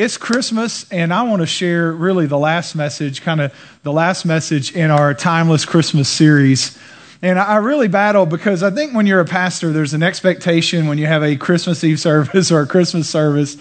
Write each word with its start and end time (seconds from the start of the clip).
It's 0.00 0.16
Christmas, 0.16 0.90
and 0.90 1.12
I 1.12 1.24
want 1.24 1.40
to 1.42 1.46
share 1.46 1.92
really 1.92 2.24
the 2.24 2.38
last 2.38 2.74
message, 2.74 3.20
kind 3.20 3.38
of 3.38 3.52
the 3.82 3.92
last 3.92 4.24
message 4.24 4.74
in 4.74 4.90
our 4.90 5.12
Timeless 5.12 5.66
Christmas 5.66 6.08
series. 6.08 6.78
And 7.20 7.38
I 7.38 7.56
really 7.56 7.86
battle 7.86 8.24
because 8.24 8.62
I 8.62 8.70
think 8.70 8.94
when 8.94 9.06
you're 9.06 9.20
a 9.20 9.26
pastor, 9.26 9.74
there's 9.74 9.92
an 9.92 10.02
expectation 10.02 10.86
when 10.86 10.96
you 10.96 11.06
have 11.06 11.22
a 11.22 11.36
Christmas 11.36 11.84
Eve 11.84 12.00
service 12.00 12.50
or 12.50 12.62
a 12.62 12.66
Christmas 12.66 13.10
service. 13.10 13.58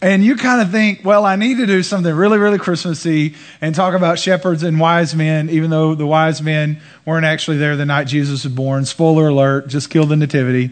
And 0.00 0.24
you 0.24 0.36
kind 0.36 0.62
of 0.62 0.70
think, 0.70 1.00
well, 1.04 1.24
I 1.24 1.34
need 1.34 1.56
to 1.56 1.66
do 1.66 1.82
something 1.82 2.14
really, 2.14 2.38
really 2.38 2.58
Christmassy 2.58 3.34
and 3.60 3.74
talk 3.74 3.94
about 3.94 4.20
shepherds 4.20 4.62
and 4.62 4.78
wise 4.78 5.16
men, 5.16 5.50
even 5.50 5.70
though 5.70 5.96
the 5.96 6.06
wise 6.06 6.40
men 6.40 6.80
weren't 7.04 7.26
actually 7.26 7.56
there 7.56 7.74
the 7.74 7.84
night 7.84 8.04
Jesus 8.04 8.44
was 8.44 8.52
born. 8.52 8.84
Spoiler 8.84 9.26
alert, 9.26 9.66
just 9.66 9.90
killed 9.90 10.10
the 10.10 10.16
nativity. 10.16 10.70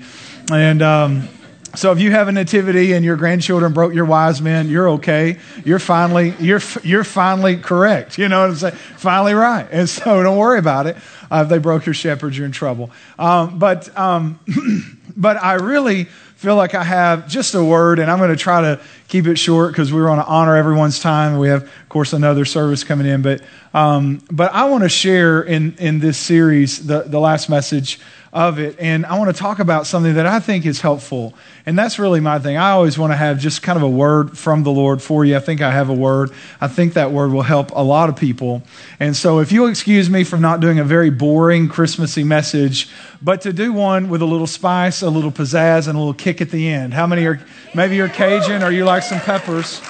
And, 0.53 0.80
um, 0.80 1.29
so 1.75 1.91
if 1.93 2.00
you 2.00 2.11
have 2.11 2.29
a 2.29 2.32
nativity 2.32 2.93
and 2.93 3.05
your 3.05 3.16
grandchildren 3.16 3.73
broke 3.73 3.95
your 3.95 4.05
wise 4.05 4.43
men, 4.43 4.68
you're 4.68 4.91
okay. 4.91 5.38
You're 5.64 5.79
finally 5.79 6.34
you're 6.38 6.61
you're 6.82 7.05
finally 7.05 7.56
correct. 7.56 8.19
You 8.19 8.29
know 8.29 8.42
what 8.42 8.51
I'm 8.51 8.56
saying? 8.56 8.74
Finally 8.74 9.34
right. 9.34 9.66
And 9.70 9.88
so 9.88 10.23
don't 10.23 10.37
worry 10.37 10.59
about 10.59 10.87
it. 10.87 10.96
Uh, 11.30 11.43
if 11.45 11.48
they 11.48 11.59
broke 11.59 11.87
your 11.87 11.95
shepherds, 11.95 12.37
you're 12.37 12.46
in 12.46 12.52
trouble. 12.52 12.91
Um, 13.19 13.59
but 13.59 13.96
um, 13.98 14.38
but 15.16 15.43
I 15.43 15.55
really 15.55 16.05
feel 16.05 16.56
like 16.56 16.74
I 16.74 16.82
have 16.82 17.29
just 17.29 17.55
a 17.55 17.65
word, 17.65 18.01
and 18.01 18.10
I'm 18.10 18.18
going 18.18 18.30
to 18.30 18.37
try 18.37 18.60
to 18.62 18.80
keep 19.07 19.27
it 19.27 19.38
short 19.38 19.70
because 19.70 19.93
we 19.93 20.02
want 20.02 20.20
to 20.20 20.27
honor 20.27 20.57
everyone's 20.57 20.98
time. 20.98 21.38
We 21.38 21.48
have, 21.48 21.62
of 21.62 21.88
course, 21.88 22.12
another 22.12 22.45
service 22.45 22.82
coming 22.82 23.07
in, 23.07 23.23
but 23.23 23.41
um, 23.73 24.23
but 24.30 24.52
I 24.52 24.65
want 24.65 24.82
to 24.82 24.88
share 24.88 25.41
in 25.41 25.77
in 25.79 26.01
this 26.01 26.18
series 26.18 26.87
the 26.87 27.02
the 27.02 27.20
last 27.20 27.48
message 27.48 28.01
of 28.32 28.59
it. 28.59 28.77
And 28.78 29.04
I 29.04 29.18
want 29.18 29.34
to 29.34 29.38
talk 29.38 29.59
about 29.59 29.86
something 29.86 30.14
that 30.14 30.24
I 30.24 30.40
think 30.40 30.64
is 30.64 30.80
helpful. 30.80 31.34
And 31.66 31.78
that's 31.78 31.98
really 31.98 32.20
my 32.20 32.38
thing. 32.38 32.56
I 32.56 32.70
always 32.70 32.96
want 32.98 33.12
to 33.12 33.16
have 33.16 33.38
just 33.38 33.62
kind 33.62 33.77
of 33.77 33.82
a 33.82 33.88
word 33.88 34.38
from 34.38 34.62
the 34.62 34.70
Lord 34.70 35.02
for 35.02 35.23
you. 35.24 35.36
I 35.36 35.38
think 35.38 35.60
I 35.60 35.70
have 35.70 35.90
a 35.90 35.95
word. 35.95 36.30
I 36.59 36.68
think 36.68 36.95
that 36.95 37.12
word 37.12 37.30
will 37.30 37.42
help 37.42 37.73
a 37.73 37.82
lot 37.82 38.09
of 38.09 38.16
people. 38.16 38.62
And 38.98 39.15
so 39.15 39.40
if 39.40 39.52
you'll 39.52 39.68
excuse 39.68 40.09
me 40.09 40.24
from 40.24 40.40
not 40.40 40.60
doing 40.60 40.79
a 40.79 40.84
very 40.84 41.10
boring 41.10 41.68
Christmassy 41.68 42.24
message, 42.24 42.88
but 43.20 43.42
to 43.42 43.52
do 43.52 43.70
one 43.70 44.09
with 44.09 44.23
a 44.23 44.26
little 44.26 44.46
spice, 44.46 45.02
a 45.02 45.10
little 45.10 45.32
pizzazz, 45.32 45.87
and 45.87 45.96
a 45.96 45.98
little 45.98 46.14
kick 46.14 46.40
at 46.40 46.51
the 46.51 46.70
end. 46.70 46.95
How 46.95 47.07
many 47.07 47.26
are, 47.26 47.38
maybe 47.74 47.96
you're 47.96 48.09
Cajun 48.09 48.62
or 48.62 48.70
you 48.70 48.87
like 48.87 49.02
some 49.02 49.20
peppers? 49.20 49.82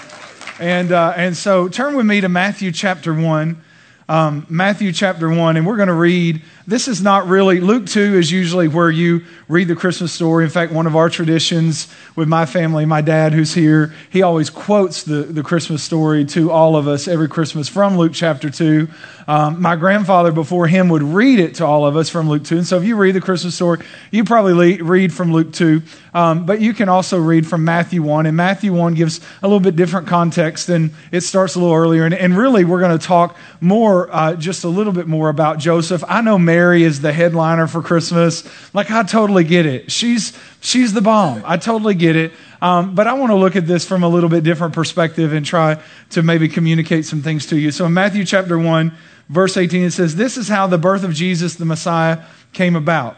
And, 0.59 0.91
uh, 0.91 1.15
and 1.17 1.37
so 1.37 1.69
turn 1.69 1.95
with 1.95 2.07
me 2.07 2.21
to 2.21 2.29
Matthew 2.29 2.73
chapter 2.73 3.15
1 3.15 3.63
um, 4.09 4.47
Matthew 4.51 4.93
chapter 4.93 5.31
1, 5.31 5.57
and 5.57 5.67
we're 5.67 5.77
going 5.77 5.89
to 5.89 5.95
read. 5.95 6.43
This 6.67 6.87
is 6.87 7.03
not 7.03 7.27
really, 7.27 7.61
Luke 7.61 7.87
2 7.87 8.01
is 8.01 8.31
usually 8.31 8.69
where 8.69 8.91
you 8.91 9.25
read 9.49 9.67
the 9.67 9.75
Christmas 9.75 10.13
story. 10.13 10.45
In 10.45 10.51
fact, 10.51 10.73
one 10.73 10.87
of 10.87 10.95
our 10.95 11.11
traditions 11.11 11.93
with 12.15 12.29
my 12.29 12.47
family, 12.47 12.87
my 12.87 13.01
dad 13.01 13.33
who's 13.33 13.53
here, 13.53 13.93
he 14.11 14.23
always 14.23 14.49
quotes 14.49 15.03
the, 15.03 15.23
the 15.25 15.43
Christmas 15.43 15.83
story 15.83 16.25
to 16.27 16.53
all 16.53 16.77
of 16.77 16.87
us 16.87 17.09
every 17.09 17.29
Christmas 17.29 17.69
from 17.69 17.99
Luke 17.99 18.13
chapter 18.15 18.49
2. 18.49 18.89
Um, 19.27 19.61
my 19.61 19.77
grandfather 19.77 20.31
before 20.31 20.67
him 20.67 20.89
would 20.89 21.03
read 21.03 21.39
it 21.39 21.57
to 21.57 21.67
all 21.67 21.87
of 21.87 21.97
us 21.97 22.09
from 22.09 22.29
Luke 22.29 22.45
2. 22.45 22.59
And 22.59 22.67
so 22.67 22.77
if 22.77 22.85
you 22.85 22.97
read 22.97 23.15
the 23.15 23.21
Christmas 23.21 23.55
story, 23.55 23.85
you 24.11 24.25
probably 24.25 24.81
read 24.81 25.13
from 25.13 25.33
Luke 25.33 25.53
2. 25.53 25.83
Um, 26.15 26.45
but 26.45 26.61
you 26.61 26.75
can 26.75 26.89
also 26.89 27.19
read 27.19 27.47
from 27.47 27.65
Matthew 27.65 28.03
1. 28.03 28.27
And 28.27 28.37
Matthew 28.37 28.73
1 28.73 28.95
gives 28.95 29.21
a 29.43 29.49
little 29.49 29.61
bit 29.61 29.77
different 29.77 30.07
context 30.07 30.69
and 30.69 30.93
it 31.11 31.23
starts 31.23 31.55
a 31.55 31.61
little 31.61 31.75
earlier. 31.75 32.05
And, 32.05 32.15
and 32.15 32.37
really, 32.37 32.65
we're 32.65 32.81
going 32.81 32.99
to 32.99 33.05
talk 33.05 33.37
more, 33.61 34.15
uh, 34.15 34.35
just 34.35 34.65
a 34.65 34.69
little 34.69 34.93
bit 34.93 35.07
more 35.07 35.29
about 35.29 35.59
Joseph. 35.59 36.05
I 36.09 36.21
know 36.21 36.39
Mary 36.53 36.83
is 36.83 37.01
the 37.01 37.15
headliner 37.15 37.67
for 37.67 37.81
Christmas. 37.81 38.45
Like, 38.75 38.91
I 38.91 39.05
totally 39.05 39.43
get 39.43 39.65
it. 39.65 39.91
She's, 39.91 40.39
she's 40.61 40.93
the 40.93 41.01
bomb. 41.01 41.43
I 41.47 41.57
totally 41.57 41.95
get 41.95 42.15
it. 42.15 42.33
Um, 42.61 42.95
but 42.95 43.07
I 43.07 43.15
want 43.15 43.31
to 43.31 43.37
look 43.37 43.57
at 43.57 43.67
this 43.67 43.87
from 43.87 44.03
a 44.03 44.09
little 44.09 44.29
bit 44.29 44.45
different 44.45 44.75
perspective 44.75 45.33
and 45.33 45.47
try 45.47 45.83
to 46.11 46.23
maybe 46.23 46.49
communicate 46.49 47.07
some 47.07 47.23
things 47.23 47.47
to 47.47 47.59
you. 47.59 47.71
So 47.71 47.87
in 47.87 47.95
Matthew 47.95 48.27
chapter 48.27 48.59
1, 48.59 48.93
verse 49.31 49.57
18, 49.57 49.85
it 49.85 49.93
says, 49.93 50.15
This 50.15 50.37
is 50.37 50.47
how 50.47 50.67
the 50.67 50.77
birth 50.77 51.05
of 51.05 51.15
Jesus, 51.15 51.55
the 51.55 51.65
Messiah, 51.65 52.23
came 52.53 52.77
about. 52.77 53.17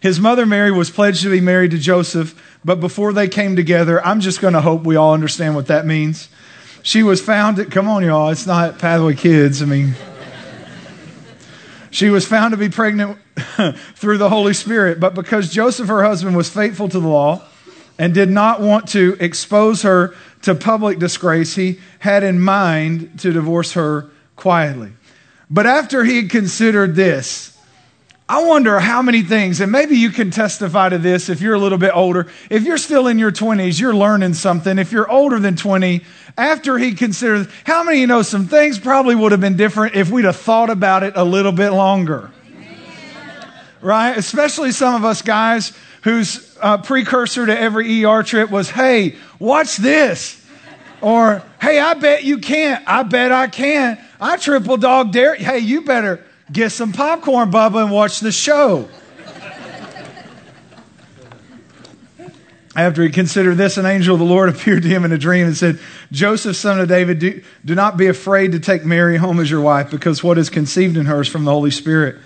His 0.00 0.18
mother 0.18 0.46
Mary 0.46 0.72
was 0.72 0.88
pledged 0.88 1.22
to 1.24 1.30
be 1.30 1.42
married 1.42 1.72
to 1.72 1.78
Joseph, 1.78 2.58
but 2.64 2.80
before 2.80 3.12
they 3.12 3.28
came 3.28 3.54
together, 3.54 4.02
I'm 4.02 4.20
just 4.20 4.40
going 4.40 4.54
to 4.54 4.62
hope 4.62 4.84
we 4.84 4.96
all 4.96 5.12
understand 5.12 5.56
what 5.56 5.66
that 5.66 5.84
means. 5.84 6.30
She 6.82 7.02
was 7.02 7.20
found, 7.20 7.58
to, 7.58 7.66
come 7.66 7.86
on, 7.86 8.02
y'all, 8.02 8.30
it's 8.30 8.46
not 8.46 8.78
Pathway 8.78 9.14
Kids. 9.14 9.60
I 9.60 9.66
mean, 9.66 9.94
she 11.90 12.10
was 12.10 12.26
found 12.26 12.52
to 12.52 12.56
be 12.56 12.68
pregnant 12.68 13.18
through 13.94 14.18
the 14.18 14.28
Holy 14.28 14.54
Spirit, 14.54 15.00
but 15.00 15.14
because 15.14 15.52
Joseph, 15.52 15.88
her 15.88 16.02
husband, 16.02 16.36
was 16.36 16.48
faithful 16.48 16.88
to 16.88 17.00
the 17.00 17.08
law 17.08 17.42
and 17.98 18.14
did 18.14 18.30
not 18.30 18.60
want 18.60 18.88
to 18.88 19.16
expose 19.20 19.82
her 19.82 20.14
to 20.42 20.54
public 20.54 20.98
disgrace, 20.98 21.54
he 21.54 21.80
had 21.98 22.22
in 22.22 22.40
mind 22.40 23.20
to 23.20 23.32
divorce 23.32 23.72
her 23.72 24.10
quietly. 24.36 24.92
But 25.50 25.66
after 25.66 26.04
he 26.04 26.16
had 26.16 26.30
considered 26.30 26.94
this, 26.94 27.58
I 28.30 28.44
wonder 28.44 28.78
how 28.78 29.02
many 29.02 29.22
things, 29.22 29.60
and 29.60 29.72
maybe 29.72 29.96
you 29.96 30.10
can 30.10 30.30
testify 30.30 30.88
to 30.90 30.98
this 30.98 31.28
if 31.28 31.40
you're 31.40 31.54
a 31.54 31.58
little 31.58 31.78
bit 31.78 31.90
older. 31.92 32.28
If 32.48 32.62
you're 32.62 32.78
still 32.78 33.08
in 33.08 33.18
your 33.18 33.32
20s, 33.32 33.80
you're 33.80 33.94
learning 33.94 34.34
something. 34.34 34.78
If 34.78 34.92
you're 34.92 35.10
older 35.10 35.40
than 35.40 35.56
20, 35.56 36.02
after 36.36 36.78
he 36.78 36.94
considered, 36.94 37.48
how 37.64 37.82
many 37.84 38.00
you 38.00 38.06
know 38.06 38.22
some 38.22 38.46
things 38.46 38.78
probably 38.78 39.14
would 39.14 39.32
have 39.32 39.40
been 39.40 39.56
different 39.56 39.94
if 39.94 40.10
we'd 40.10 40.24
have 40.24 40.36
thought 40.36 40.70
about 40.70 41.02
it 41.02 41.14
a 41.16 41.24
little 41.24 41.52
bit 41.52 41.70
longer? 41.70 42.30
Right? 43.80 44.16
Especially 44.16 44.72
some 44.72 44.94
of 44.94 45.04
us 45.04 45.22
guys 45.22 45.72
whose 46.02 46.56
uh, 46.60 46.78
precursor 46.78 47.46
to 47.46 47.58
every 47.58 48.04
ER 48.04 48.22
trip 48.22 48.50
was, 48.50 48.70
hey, 48.70 49.16
watch 49.38 49.76
this. 49.76 50.36
Or, 51.00 51.42
hey, 51.60 51.78
I 51.78 51.94
bet 51.94 52.24
you 52.24 52.38
can't. 52.38 52.84
I 52.86 53.02
bet 53.02 53.32
I 53.32 53.46
can. 53.48 53.98
I 54.20 54.36
triple 54.36 54.76
dog 54.76 55.12
dare. 55.12 55.34
Hey, 55.34 55.60
you 55.60 55.82
better 55.82 56.22
Get 56.52 56.72
some 56.72 56.92
popcorn, 56.92 57.50
Bubba, 57.52 57.84
and 57.84 57.92
watch 57.92 58.20
the 58.20 58.32
show. 58.32 58.88
After 62.76 63.02
he 63.02 63.10
considered 63.10 63.56
this, 63.56 63.78
an 63.78 63.86
angel 63.86 64.14
of 64.14 64.20
the 64.20 64.26
Lord 64.26 64.48
appeared 64.54 64.82
to 64.82 64.88
him 64.88 65.04
in 65.04 65.12
a 65.12 65.18
dream 65.18 65.46
and 65.46 65.56
said, 65.56 65.78
Joseph, 66.12 66.56
son 66.56 66.80
of 66.80 66.88
David, 66.88 67.18
do, 67.18 67.42
do 67.64 67.74
not 67.74 67.96
be 67.96 68.06
afraid 68.06 68.52
to 68.52 68.60
take 68.60 68.84
Mary 68.84 69.16
home 69.16 69.40
as 69.40 69.50
your 69.50 69.60
wife, 69.60 69.90
because 69.90 70.22
what 70.22 70.38
is 70.38 70.50
conceived 70.50 70.96
in 70.96 71.06
her 71.06 71.22
is 71.22 71.28
from 71.28 71.44
the 71.44 71.50
Holy 71.50 71.70
Spirit. 71.70 72.16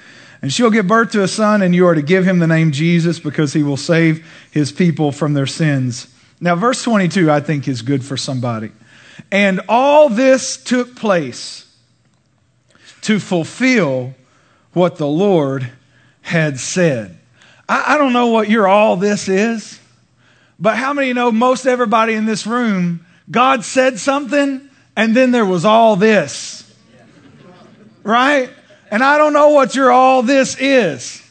And 0.43 0.53
she'll 0.53 0.71
give 0.71 0.87
birth 0.87 1.13
to 1.13 1.23
a 1.23 1.29
son, 1.29 1.63
and 1.63 1.75
you 1.75 1.87
are 1.87 1.95
to 1.95 2.03
give 2.03 2.27
him 2.27 2.39
the 2.39 2.47
name 2.47 2.73
Jesus, 2.73 3.19
because 3.19 3.55
he 3.55 3.63
will 3.63 3.79
save 3.79 4.27
his 4.51 4.73
people 4.73 5.11
from 5.11 5.33
their 5.33 5.47
sins. 5.47 6.09
Now, 6.41 6.55
verse 6.57 6.83
22, 6.83 7.31
I 7.31 7.41
think, 7.41 7.67
is 7.67 7.81
good 7.81 8.05
for 8.05 8.19
somebody. 8.19 8.71
And 9.33 9.63
all 9.69 10.11
this 10.11 10.63
took 10.63 10.97
place 10.97 11.65
to 13.03 13.19
fulfill 13.19 14.15
what 14.75 14.97
the 14.97 15.07
Lord 15.07 15.71
had 16.23 16.59
said. 16.59 17.19
I, 17.69 17.95
I 17.95 17.99
don't 17.99 18.13
know 18.13 18.27
what 18.27 18.51
your 18.51 18.67
all 18.67 18.97
this 18.97 19.29
is, 19.29 19.79
but 20.65 20.79
how 20.79 20.95
many 20.95 21.13
know 21.13 21.31
most 21.31 21.67
everybody 21.67 22.15
in 22.15 22.25
this 22.25 22.47
room, 22.47 23.05
God 23.31 23.67
said 23.67 23.99
something 23.99 24.67
and 24.97 25.15
then 25.15 25.31
there 25.31 25.45
was 25.45 25.67
all 25.67 25.95
this? 25.95 26.75
Right? 28.03 28.49
And 28.91 29.05
I 29.05 29.19
don't 29.19 29.35
know 29.35 29.51
what 29.51 29.75
your 29.75 29.93
all 29.93 30.23
this 30.23 30.57
is, 30.59 31.23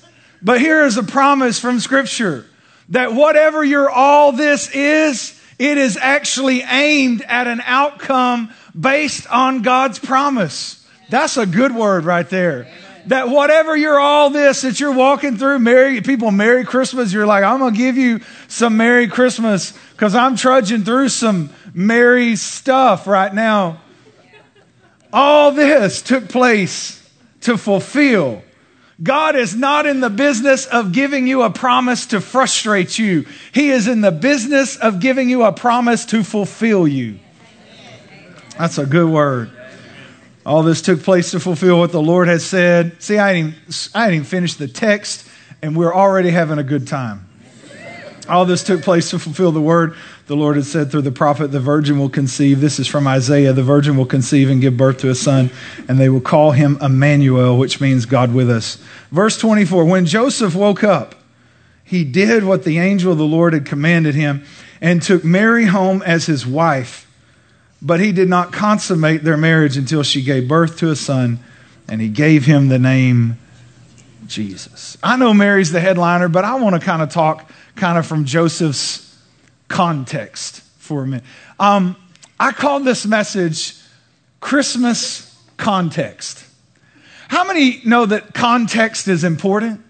but 0.43 0.61
here 0.61 0.85
is 0.85 0.97
a 0.97 1.03
promise 1.03 1.59
from 1.59 1.79
Scripture 1.79 2.45
that 2.89 3.13
whatever 3.13 3.63
your 3.63 3.89
all 3.89 4.33
this 4.33 4.69
is, 4.69 5.41
it 5.57 5.79
is 5.79 5.97
actually 5.97 6.61
aimed 6.61 7.23
at 7.23 7.47
an 7.47 7.63
outcome 7.65 8.51
based 8.79 9.25
on 9.31 9.63
God's 9.63 9.97
promise. 9.97 10.87
That's 11.09 11.37
a 11.37 11.47
good 11.47 11.73
word 11.73 12.05
right 12.05 12.29
there. 12.29 12.67
That 13.07 13.29
whatever 13.29 13.75
you're 13.75 13.99
all 13.99 14.29
this 14.29 14.61
that 14.61 14.79
you're 14.79 14.93
walking 14.93 15.37
through, 15.37 15.59
Merry 15.59 16.01
people, 16.01 16.31
Merry 16.31 16.63
Christmas. 16.63 17.11
You're 17.11 17.25
like, 17.25 17.43
I'm 17.43 17.59
gonna 17.59 17.75
give 17.75 17.97
you 17.97 18.21
some 18.47 18.77
Merry 18.77 19.07
Christmas 19.07 19.73
because 19.91 20.15
I'm 20.15 20.35
trudging 20.35 20.83
through 20.83 21.09
some 21.09 21.49
merry 21.73 22.35
stuff 22.35 23.07
right 23.07 23.33
now. 23.33 23.81
All 25.11 25.51
this 25.51 26.01
took 26.01 26.29
place 26.29 26.99
to 27.41 27.57
fulfill. 27.57 28.41
God 29.01 29.35
is 29.35 29.55
not 29.55 29.85
in 29.85 29.99
the 29.99 30.09
business 30.09 30.65
of 30.65 30.91
giving 30.91 31.27
you 31.27 31.41
a 31.41 31.49
promise 31.49 32.07
to 32.07 32.21
frustrate 32.21 32.97
you. 32.97 33.25
He 33.51 33.69
is 33.69 33.87
in 33.87 34.01
the 34.01 34.11
business 34.11 34.77
of 34.77 34.99
giving 34.99 35.29
you 35.29 35.43
a 35.43 35.51
promise 35.51 36.05
to 36.07 36.23
fulfill 36.23 36.87
you. 36.87 37.19
That's 38.57 38.77
a 38.77 38.85
good 38.85 39.09
word. 39.09 39.51
All 40.45 40.63
this 40.63 40.81
took 40.81 41.01
place 41.03 41.31
to 41.31 41.39
fulfill 41.39 41.79
what 41.79 41.91
the 41.91 42.01
Lord 42.01 42.27
had 42.27 42.41
said. 42.41 43.01
See, 43.01 43.17
I 43.17 43.33
didn't, 43.33 43.49
even, 43.49 43.73
I 43.95 44.05
didn't 44.05 44.15
even 44.15 44.25
finish 44.25 44.53
the 44.55 44.67
text, 44.67 45.27
and 45.61 45.75
we're 45.75 45.93
already 45.93 46.31
having 46.31 46.59
a 46.59 46.63
good 46.63 46.87
time. 46.87 47.29
All 48.27 48.45
this 48.45 48.63
took 48.63 48.81
place 48.81 49.09
to 49.11 49.19
fulfill 49.19 49.51
the 49.51 49.61
word 49.61 49.95
the 50.27 50.35
Lord 50.35 50.55
had 50.55 50.65
said 50.65 50.89
through 50.89 51.01
the 51.01 51.11
prophet, 51.11 51.51
the 51.51 51.59
virgin 51.59 51.99
will 51.99 52.09
conceive. 52.09 52.61
This 52.61 52.79
is 52.79 52.87
from 52.87 53.07
Isaiah. 53.07 53.51
The 53.51 53.63
virgin 53.63 53.97
will 53.97 54.05
conceive 54.05 54.49
and 54.49 54.61
give 54.61 54.77
birth 54.77 54.99
to 54.99 55.09
a 55.09 55.15
son, 55.15 55.49
and 55.89 55.99
they 55.99 56.07
will 56.07 56.21
call 56.21 56.51
him 56.51 56.77
Emmanuel, 56.81 57.57
which 57.57 57.81
means 57.81 58.05
God 58.05 58.33
with 58.33 58.49
us. 58.49 58.77
Verse 59.11 59.37
24 59.37 59.83
When 59.83 60.05
Joseph 60.05 60.55
woke 60.55 60.83
up, 60.83 61.15
he 61.83 62.05
did 62.05 62.45
what 62.45 62.63
the 62.63 62.79
angel 62.79 63.11
of 63.11 63.17
the 63.17 63.25
Lord 63.25 63.51
had 63.51 63.65
commanded 63.65 64.15
him 64.15 64.45
and 64.79 65.01
took 65.01 65.25
Mary 65.25 65.65
home 65.65 66.01
as 66.03 66.25
his 66.25 66.47
wife 66.47 67.02
but 67.83 67.99
he 67.99 68.13
did 68.13 68.29
not 68.29 68.53
consummate 68.53 69.23
their 69.23 69.37
marriage 69.37 69.75
until 69.77 70.01
she 70.01 70.23
gave 70.23 70.47
birth 70.47 70.77
to 70.79 70.89
a 70.89 70.95
son, 70.95 71.39
and 71.87 71.99
he 71.99 72.07
gave 72.07 72.45
him 72.45 72.69
the 72.69 72.79
name 72.79 73.37
Jesus. 74.25 74.97
I 75.03 75.17
know 75.17 75.33
Mary's 75.33 75.71
the 75.71 75.81
headliner, 75.81 76.29
but 76.29 76.45
I 76.45 76.55
want 76.55 76.75
to 76.75 76.81
kind 76.81 77.01
of 77.01 77.09
talk 77.09 77.51
kind 77.75 77.97
of 77.97 78.07
from 78.07 78.23
Joseph's 78.23 79.19
context 79.67 80.61
for 80.77 81.03
a 81.03 81.07
minute. 81.07 81.25
Um, 81.59 81.97
I 82.39 82.51
called 82.51 82.85
this 82.85 83.05
message 83.05 83.75
Christmas 84.39 85.29
Context. 85.57 86.45
How 87.27 87.45
many 87.45 87.81
know 87.85 88.05
that 88.05 88.33
context 88.33 89.07
is 89.07 89.23
important? 89.23 89.81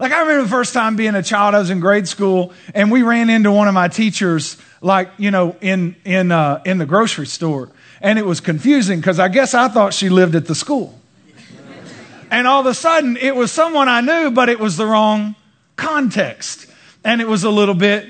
Like, 0.00 0.12
I 0.12 0.20
remember 0.20 0.44
the 0.44 0.48
first 0.48 0.72
time 0.72 0.96
being 0.96 1.14
a 1.14 1.22
child, 1.22 1.54
I 1.54 1.58
was 1.58 1.68
in 1.68 1.78
grade 1.78 2.08
school, 2.08 2.54
and 2.74 2.90
we 2.90 3.02
ran 3.02 3.28
into 3.28 3.52
one 3.52 3.68
of 3.68 3.74
my 3.74 3.88
teachers, 3.88 4.56
like, 4.80 5.10
you 5.18 5.30
know, 5.30 5.56
in, 5.60 5.94
in, 6.06 6.32
uh, 6.32 6.62
in 6.64 6.78
the 6.78 6.86
grocery 6.86 7.26
store. 7.26 7.68
And 8.00 8.18
it 8.18 8.24
was 8.24 8.40
confusing 8.40 8.98
because 8.98 9.20
I 9.20 9.28
guess 9.28 9.52
I 9.52 9.68
thought 9.68 9.92
she 9.92 10.08
lived 10.08 10.34
at 10.36 10.46
the 10.46 10.54
school. 10.54 10.98
And 12.30 12.46
all 12.46 12.60
of 12.60 12.66
a 12.66 12.72
sudden, 12.72 13.18
it 13.18 13.36
was 13.36 13.52
someone 13.52 13.90
I 13.90 14.00
knew, 14.00 14.30
but 14.30 14.48
it 14.48 14.58
was 14.58 14.78
the 14.78 14.86
wrong 14.86 15.34
context. 15.76 16.66
And 17.04 17.20
it 17.20 17.28
was 17.28 17.44
a 17.44 17.50
little 17.50 17.74
bit 17.74 18.08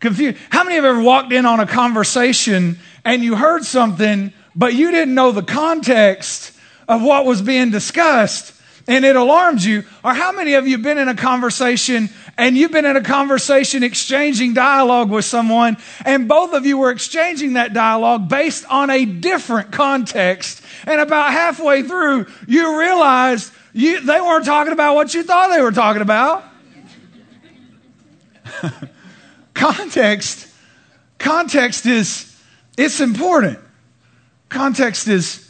confused. 0.00 0.36
How 0.50 0.64
many 0.64 0.76
have 0.76 0.84
ever 0.84 1.00
walked 1.00 1.32
in 1.32 1.46
on 1.46 1.60
a 1.60 1.66
conversation 1.66 2.78
and 3.06 3.24
you 3.24 3.36
heard 3.36 3.64
something, 3.64 4.34
but 4.54 4.74
you 4.74 4.90
didn't 4.90 5.14
know 5.14 5.32
the 5.32 5.42
context 5.42 6.52
of 6.86 7.02
what 7.02 7.24
was 7.24 7.40
being 7.40 7.70
discussed? 7.70 8.52
And 8.86 9.04
it 9.04 9.16
alarms 9.16 9.64
you? 9.64 9.84
Or 10.04 10.14
how 10.14 10.32
many 10.32 10.54
of 10.54 10.66
you 10.66 10.78
been 10.78 10.98
in 10.98 11.08
a 11.08 11.14
conversation 11.14 12.10
and 12.36 12.56
you've 12.56 12.72
been 12.72 12.86
in 12.86 12.96
a 12.96 13.02
conversation 13.02 13.82
exchanging 13.82 14.54
dialogue 14.54 15.10
with 15.10 15.24
someone 15.24 15.76
and 16.04 16.28
both 16.28 16.52
of 16.54 16.66
you 16.66 16.78
were 16.78 16.90
exchanging 16.90 17.54
that 17.54 17.72
dialogue 17.74 18.28
based 18.28 18.64
on 18.68 18.90
a 18.90 19.04
different 19.04 19.70
context 19.72 20.62
and 20.86 21.00
about 21.00 21.32
halfway 21.32 21.82
through 21.82 22.26
you 22.46 22.78
realized 22.78 23.52
you, 23.72 24.00
they 24.00 24.20
weren't 24.20 24.44
talking 24.44 24.72
about 24.72 24.94
what 24.94 25.14
you 25.14 25.22
thought 25.22 25.48
they 25.48 25.62
were 25.62 25.72
talking 25.72 26.02
about. 26.02 26.44
context 29.54 30.48
context 31.18 31.86
is 31.86 32.28
it's 32.76 33.00
important. 33.00 33.58
Context 34.48 35.08
is 35.08 35.48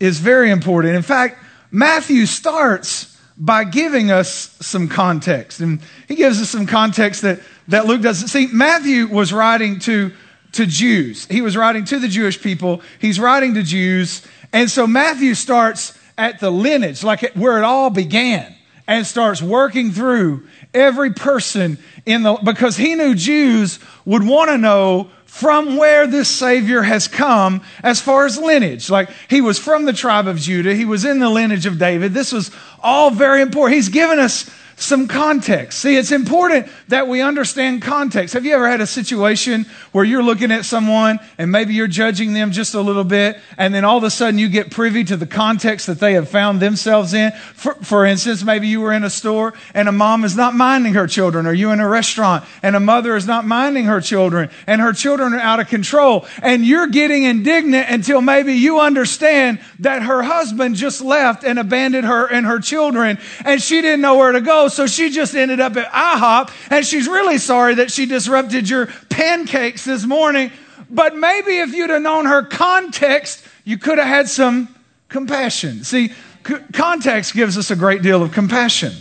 is 0.00 0.18
very 0.18 0.50
important. 0.50 0.96
In 0.96 1.02
fact, 1.02 1.38
Matthew 1.72 2.26
starts 2.26 3.18
by 3.38 3.64
giving 3.64 4.10
us 4.10 4.56
some 4.60 4.88
context. 4.88 5.60
And 5.60 5.80
he 6.06 6.14
gives 6.14 6.40
us 6.40 6.50
some 6.50 6.66
context 6.66 7.22
that, 7.22 7.40
that 7.68 7.86
Luke 7.86 8.02
doesn't. 8.02 8.28
See, 8.28 8.46
Matthew 8.46 9.06
was 9.06 9.32
writing 9.32 9.78
to, 9.80 10.12
to 10.52 10.66
Jews. 10.66 11.26
He 11.26 11.40
was 11.40 11.56
writing 11.56 11.84
to 11.86 11.98
the 11.98 12.08
Jewish 12.08 12.40
people. 12.40 12.82
He's 13.00 13.18
writing 13.18 13.54
to 13.54 13.62
Jews. 13.62 14.24
And 14.52 14.70
so 14.70 14.86
Matthew 14.86 15.34
starts 15.34 15.98
at 16.18 16.40
the 16.40 16.50
lineage, 16.50 17.02
like 17.02 17.32
where 17.32 17.56
it 17.56 17.64
all 17.64 17.88
began, 17.88 18.54
and 18.86 19.06
starts 19.06 19.40
working 19.40 19.92
through 19.92 20.46
every 20.74 21.14
person 21.14 21.78
in 22.04 22.22
the, 22.22 22.34
because 22.34 22.76
he 22.76 22.94
knew 22.94 23.14
Jews 23.14 23.78
would 24.04 24.26
want 24.26 24.50
to 24.50 24.58
know 24.58 25.10
from 25.32 25.78
where 25.78 26.06
this 26.06 26.28
Savior 26.28 26.82
has 26.82 27.08
come 27.08 27.62
as 27.82 28.02
far 28.02 28.26
as 28.26 28.36
lineage. 28.36 28.90
Like 28.90 29.08
he 29.30 29.40
was 29.40 29.58
from 29.58 29.86
the 29.86 29.92
tribe 29.94 30.28
of 30.28 30.38
Judah, 30.38 30.74
he 30.74 30.84
was 30.84 31.06
in 31.06 31.20
the 31.20 31.30
lineage 31.30 31.64
of 31.64 31.78
David. 31.78 32.12
This 32.12 32.32
was 32.32 32.50
all 32.82 33.10
very 33.10 33.40
important. 33.40 33.76
He's 33.76 33.88
given 33.88 34.18
us 34.18 34.48
some 34.82 35.08
context. 35.08 35.78
See, 35.78 35.96
it's 35.96 36.12
important 36.12 36.66
that 36.88 37.08
we 37.08 37.20
understand 37.20 37.82
context. 37.82 38.34
Have 38.34 38.44
you 38.44 38.54
ever 38.54 38.68
had 38.68 38.80
a 38.80 38.86
situation 38.86 39.66
where 39.92 40.04
you're 40.04 40.22
looking 40.22 40.50
at 40.50 40.64
someone 40.64 41.18
and 41.38 41.50
maybe 41.50 41.74
you're 41.74 41.86
judging 41.86 42.32
them 42.32 42.52
just 42.52 42.74
a 42.74 42.80
little 42.80 43.04
bit, 43.04 43.38
and 43.56 43.74
then 43.74 43.84
all 43.84 43.98
of 43.98 44.04
a 44.04 44.10
sudden 44.10 44.38
you 44.38 44.48
get 44.48 44.70
privy 44.70 45.04
to 45.04 45.16
the 45.16 45.26
context 45.26 45.86
that 45.86 46.00
they 46.00 46.14
have 46.14 46.28
found 46.28 46.60
themselves 46.60 47.14
in? 47.14 47.32
For, 47.54 47.74
for 47.76 48.04
instance, 48.04 48.42
maybe 48.42 48.68
you 48.68 48.80
were 48.80 48.92
in 48.92 49.04
a 49.04 49.10
store 49.10 49.54
and 49.74 49.88
a 49.88 49.92
mom 49.92 50.24
is 50.24 50.36
not 50.36 50.54
minding 50.54 50.94
her 50.94 51.06
children, 51.06 51.46
or 51.46 51.52
you 51.52 51.70
in 51.70 51.80
a 51.80 51.88
restaurant 51.88 52.44
and 52.62 52.74
a 52.74 52.80
mother 52.80 53.16
is 53.16 53.26
not 53.26 53.46
minding 53.46 53.84
her 53.84 54.00
children, 54.00 54.50
and 54.66 54.80
her 54.80 54.92
children 54.92 55.34
are 55.34 55.40
out 55.40 55.60
of 55.60 55.68
control, 55.68 56.26
and 56.42 56.66
you're 56.66 56.88
getting 56.88 57.24
indignant 57.24 57.88
until 57.88 58.20
maybe 58.20 58.54
you 58.54 58.80
understand 58.80 59.60
that 59.78 60.02
her 60.02 60.22
husband 60.22 60.74
just 60.74 61.00
left 61.00 61.44
and 61.44 61.58
abandoned 61.58 62.06
her 62.06 62.26
and 62.26 62.46
her 62.46 62.58
children, 62.58 63.18
and 63.44 63.62
she 63.62 63.80
didn't 63.80 64.00
know 64.00 64.16
where 64.16 64.32
to 64.32 64.40
go 64.40 64.68
so 64.72 64.86
she 64.86 65.10
just 65.10 65.34
ended 65.34 65.60
up 65.60 65.76
at 65.76 65.90
IHOP 65.92 66.50
and 66.70 66.84
she's 66.84 67.08
really 67.08 67.38
sorry 67.38 67.76
that 67.76 67.90
she 67.90 68.06
disrupted 68.06 68.68
your 68.68 68.86
pancakes 69.08 69.84
this 69.84 70.04
morning. 70.04 70.50
But 70.88 71.16
maybe 71.16 71.58
if 71.58 71.72
you'd 71.72 71.90
have 71.90 72.02
known 72.02 72.26
her 72.26 72.42
context, 72.42 73.44
you 73.64 73.78
could 73.78 73.98
have 73.98 74.06
had 74.06 74.28
some 74.28 74.74
compassion. 75.08 75.84
See, 75.84 76.08
c- 76.46 76.58
context 76.72 77.34
gives 77.34 77.56
us 77.56 77.70
a 77.70 77.76
great 77.76 78.02
deal 78.02 78.22
of 78.22 78.32
compassion. 78.32 78.92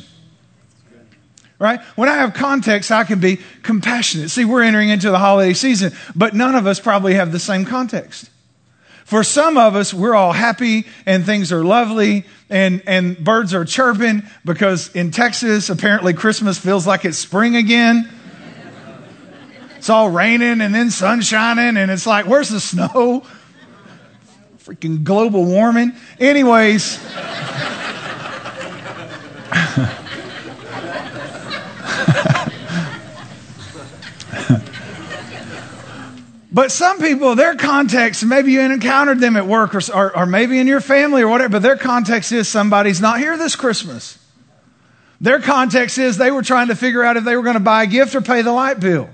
Right? 1.59 1.79
When 1.95 2.09
I 2.09 2.15
have 2.15 2.33
context, 2.33 2.91
I 2.91 3.03
can 3.03 3.19
be 3.19 3.39
compassionate. 3.62 4.31
See, 4.31 4.45
we're 4.45 4.63
entering 4.63 4.89
into 4.89 5.12
the 5.12 5.19
holiday 5.19 5.53
season, 5.53 5.94
but 6.15 6.33
none 6.33 6.56
of 6.56 6.65
us 6.65 6.79
probably 6.79 7.13
have 7.13 7.31
the 7.31 7.39
same 7.39 7.65
context. 7.65 8.30
For 9.06 9.24
some 9.24 9.57
of 9.57 9.75
us, 9.75 9.94
we're 9.94 10.15
all 10.15 10.31
happy 10.31 10.86
and 11.06 11.25
things 11.25 11.51
are 11.51 11.63
lovely 11.63 12.25
and, 12.50 12.81
and 12.86 13.18
birds 13.18 13.53
are 13.53 13.65
chirping 13.65 14.24
because 14.45 14.94
in 14.95 15.12
Texas, 15.12 15.69
apparently 15.69 16.13
Christmas 16.13 16.57
feels 16.57 16.86
like 16.86 17.06
it's 17.06 17.18
spring 17.18 17.56
again. 17.56 18.09
It's 19.77 19.89
all 19.89 20.12
raining 20.12 20.62
and 20.62 20.75
then 20.75 20.92
sun 20.92 21.21
shining, 21.21 21.75
and 21.75 21.89
it's 21.89 22.06
like, 22.06 22.27
where's 22.27 22.50
the 22.50 22.59
snow? 22.59 23.24
Freaking 24.59 25.03
global 25.03 25.44
warming. 25.44 25.94
Anyways. 26.19 27.00
But 36.51 36.71
some 36.71 37.00
people, 37.00 37.36
their 37.36 37.56
context, 37.56 38.25
maybe 38.25 38.51
you 38.51 38.62
encountered 38.62 39.19
them 39.19 39.38
at 39.38 39.48
work 39.48 39.74
or, 39.74 39.81
or, 39.94 40.18
or, 40.18 40.25
maybe 40.25 40.59
in 40.59 40.68
your 40.68 40.81
family 40.81 41.21
or 41.21 41.30
whatever, 41.30 41.53
but 41.53 41.62
their 41.62 41.77
context 41.77 42.33
is 42.33 42.50
somebody's 42.50 43.00
not 43.00 43.19
here 43.19 43.38
this 43.38 43.56
Christmas. 43.56 44.18
Their 45.21 45.39
context 45.39 45.98
is 45.98 46.18
they 46.18 46.31
were 46.31 46.42
trying 46.42 46.68
to 46.68 46.75
figure 46.75 47.03
out 47.03 47.15
if 47.15 47.24
they 47.24 47.38
were 47.38 47.44
going 47.44 47.56
to 47.56 47.62
buy 47.62 47.83
a 47.83 47.88
gift 47.88 48.15
or 48.15 48.21
pay 48.21 48.42
the 48.42 48.51
light 48.51 48.81
bill. 48.81 49.09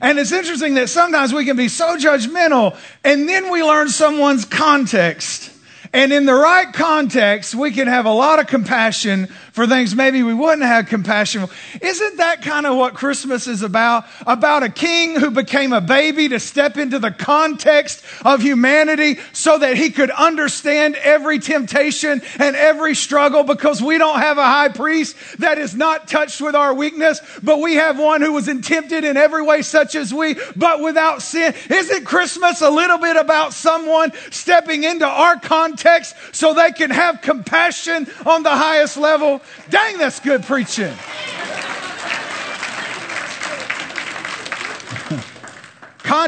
And 0.00 0.18
it's 0.18 0.32
interesting 0.32 0.74
that 0.74 0.88
sometimes 0.88 1.34
we 1.34 1.44
can 1.44 1.56
be 1.56 1.68
so 1.68 1.96
judgmental 1.96 2.78
and 3.04 3.28
then 3.28 3.50
we 3.50 3.62
learn 3.62 3.88
someone's 3.88 4.44
context. 4.44 5.50
And 5.92 6.12
in 6.12 6.24
the 6.24 6.34
right 6.34 6.72
context, 6.72 7.54
we 7.54 7.72
can 7.72 7.88
have 7.88 8.06
a 8.06 8.12
lot 8.12 8.38
of 8.38 8.46
compassion 8.46 9.28
for 9.58 9.66
things 9.66 9.92
maybe 9.96 10.22
we 10.22 10.34
wouldn't 10.34 10.62
have 10.62 10.86
compassion 10.86 11.44
for. 11.44 11.84
Isn't 11.84 12.18
that 12.18 12.42
kind 12.42 12.64
of 12.64 12.76
what 12.76 12.94
Christmas 12.94 13.48
is 13.48 13.62
about? 13.62 14.04
About 14.24 14.62
a 14.62 14.68
king 14.68 15.18
who 15.18 15.32
became 15.32 15.72
a 15.72 15.80
baby 15.80 16.28
to 16.28 16.38
step 16.38 16.76
into 16.76 17.00
the 17.00 17.10
context 17.10 18.04
of 18.24 18.40
humanity 18.40 19.18
so 19.32 19.58
that 19.58 19.76
he 19.76 19.90
could 19.90 20.12
understand 20.12 20.94
every 20.94 21.40
temptation 21.40 22.22
and 22.38 22.54
every 22.54 22.94
struggle 22.94 23.42
because 23.42 23.82
we 23.82 23.98
don't 23.98 24.20
have 24.20 24.38
a 24.38 24.44
high 24.44 24.68
priest 24.68 25.16
that 25.40 25.58
is 25.58 25.74
not 25.74 26.06
touched 26.06 26.40
with 26.40 26.54
our 26.54 26.72
weakness, 26.72 27.20
but 27.42 27.58
we 27.58 27.74
have 27.74 27.98
one 27.98 28.22
who 28.22 28.34
was 28.34 28.48
tempted 28.62 29.02
in 29.02 29.16
every 29.16 29.42
way 29.42 29.62
such 29.62 29.96
as 29.96 30.14
we, 30.14 30.36
but 30.54 30.80
without 30.80 31.20
sin. 31.20 31.52
Isn't 31.68 32.04
Christmas 32.04 32.60
a 32.60 32.70
little 32.70 32.98
bit 32.98 33.16
about 33.16 33.52
someone 33.52 34.12
stepping 34.30 34.84
into 34.84 35.06
our 35.06 35.40
context 35.40 36.14
so 36.30 36.54
they 36.54 36.70
can 36.70 36.90
have 36.90 37.22
compassion 37.22 38.06
on 38.24 38.44
the 38.44 38.50
highest 38.50 38.96
level? 38.96 39.42
Dang, 39.70 39.98
that's 39.98 40.20
good 40.20 40.42
preaching. 40.42 40.94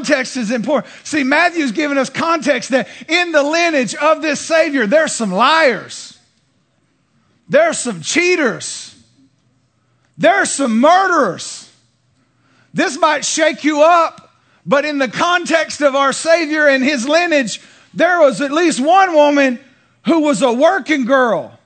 context 0.01 0.37
is 0.37 0.51
important. 0.51 0.93
See, 1.05 1.25
Matthew's 1.25 1.73
giving 1.73 1.99
us 1.99 2.11
context 2.11 2.71
that 2.71 2.89
in 3.09 3.33
the 3.33 3.43
lineage 3.43 3.95
of 3.95 4.23
this 4.23 4.41
Savior, 4.41 4.87
there's 4.87 5.13
some 5.13 5.33
liars, 5.33 6.19
there's 7.49 7.79
some 7.79 8.01
cheaters, 8.01 8.95
there's 10.17 10.51
some 10.51 10.81
murderers. 10.81 11.67
This 12.73 12.99
might 12.99 13.25
shake 13.25 13.65
you 13.65 13.83
up, 13.83 14.33
but 14.65 14.85
in 14.85 14.99
the 14.99 15.09
context 15.09 15.81
of 15.81 15.97
our 15.97 16.13
Savior 16.13 16.69
and 16.69 16.85
his 16.85 17.09
lineage, 17.09 17.61
there 17.93 18.21
was 18.21 18.41
at 18.41 18.53
least 18.53 18.81
one 18.81 19.15
woman 19.15 19.59
who 20.07 20.21
was 20.21 20.43
a 20.43 20.53
working 20.53 21.05
girl. 21.05 21.59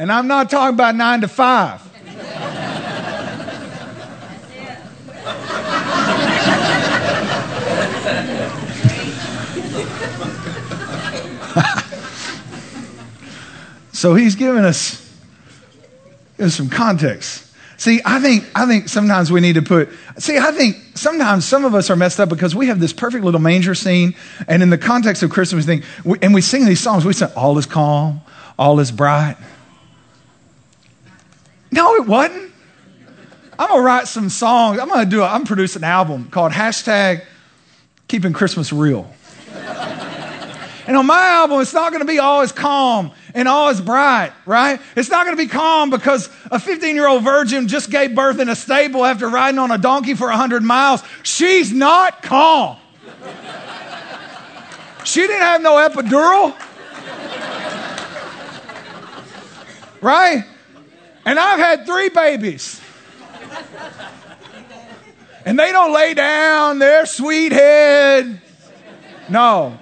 And 0.00 0.10
I'm 0.10 0.26
not 0.28 0.48
talking 0.48 0.72
about 0.72 0.96
nine 0.96 1.20
to 1.20 1.28
five. 1.28 1.82
so 13.92 14.14
he's 14.14 14.36
given 14.36 14.64
us, 14.64 15.06
some 16.48 16.70
context. 16.70 17.54
See, 17.76 18.00
I 18.02 18.20
think, 18.20 18.46
I 18.54 18.64
think 18.64 18.88
sometimes 18.88 19.30
we 19.30 19.42
need 19.42 19.56
to 19.56 19.62
put, 19.62 19.90
see, 20.16 20.38
I 20.38 20.52
think 20.52 20.76
sometimes 20.94 21.44
some 21.44 21.66
of 21.66 21.74
us 21.74 21.90
are 21.90 21.96
messed 21.96 22.18
up 22.18 22.30
because 22.30 22.56
we 22.56 22.68
have 22.68 22.80
this 22.80 22.94
perfect 22.94 23.22
little 23.22 23.38
manger 23.38 23.74
scene. 23.74 24.14
And 24.48 24.62
in 24.62 24.70
the 24.70 24.78
context 24.78 25.22
of 25.22 25.28
Christmas, 25.28 25.66
we 25.66 25.66
think, 25.66 25.84
we, 26.06 26.16
and 26.22 26.32
we 26.32 26.40
sing 26.40 26.64
these 26.64 26.80
songs, 26.80 27.04
we 27.04 27.12
say, 27.12 27.30
all 27.36 27.58
is 27.58 27.66
calm, 27.66 28.22
all 28.58 28.80
is 28.80 28.90
bright. 28.90 29.36
No, 31.70 31.94
it 31.94 32.06
wasn't. 32.06 32.52
I'm 33.58 33.68
to 33.76 33.80
write 33.80 34.08
some 34.08 34.30
songs. 34.30 34.78
I'm 34.78 34.88
to 34.90 35.04
do, 35.04 35.22
a, 35.22 35.26
I'm 35.26 35.44
producing 35.44 35.82
an 35.82 35.90
album 35.90 36.30
called 36.30 36.52
hashtag 36.52 37.24
keeping 38.08 38.32
Christmas 38.32 38.72
real. 38.72 39.10
And 40.86 40.96
on 40.96 41.06
my 41.06 41.28
album, 41.28 41.60
it's 41.60 41.72
not 41.72 41.92
to 41.92 42.04
be 42.04 42.18
all 42.18 42.40
as 42.40 42.50
calm 42.50 43.12
and 43.34 43.46
all 43.46 43.68
as 43.68 43.80
bright, 43.80 44.32
right? 44.44 44.80
It's 44.96 45.08
not 45.08 45.24
to 45.24 45.36
be 45.36 45.46
calm 45.46 45.90
because 45.90 46.28
a 46.50 46.58
15 46.58 46.96
year 46.96 47.06
old 47.06 47.22
virgin 47.22 47.68
just 47.68 47.90
gave 47.90 48.14
birth 48.14 48.40
in 48.40 48.48
a 48.48 48.56
stable 48.56 49.04
after 49.04 49.28
riding 49.28 49.58
on 49.58 49.70
a 49.70 49.78
donkey 49.78 50.14
for 50.14 50.26
100 50.28 50.64
miles. 50.64 51.02
She's 51.22 51.70
not 51.70 52.22
calm. 52.22 52.76
She 55.04 55.20
didn't 55.20 55.42
have 55.42 55.62
no 55.62 55.74
epidural. 55.74 56.56
Right? 60.00 60.44
And 61.30 61.38
I've 61.38 61.60
had 61.60 61.86
three 61.86 62.08
babies. 62.08 62.80
And 65.44 65.56
they 65.56 65.70
don't 65.70 65.92
lay 65.92 66.12
down 66.12 66.80
their 66.80 67.06
sweet 67.06 67.52
head. 67.52 68.40
No, 69.28 69.78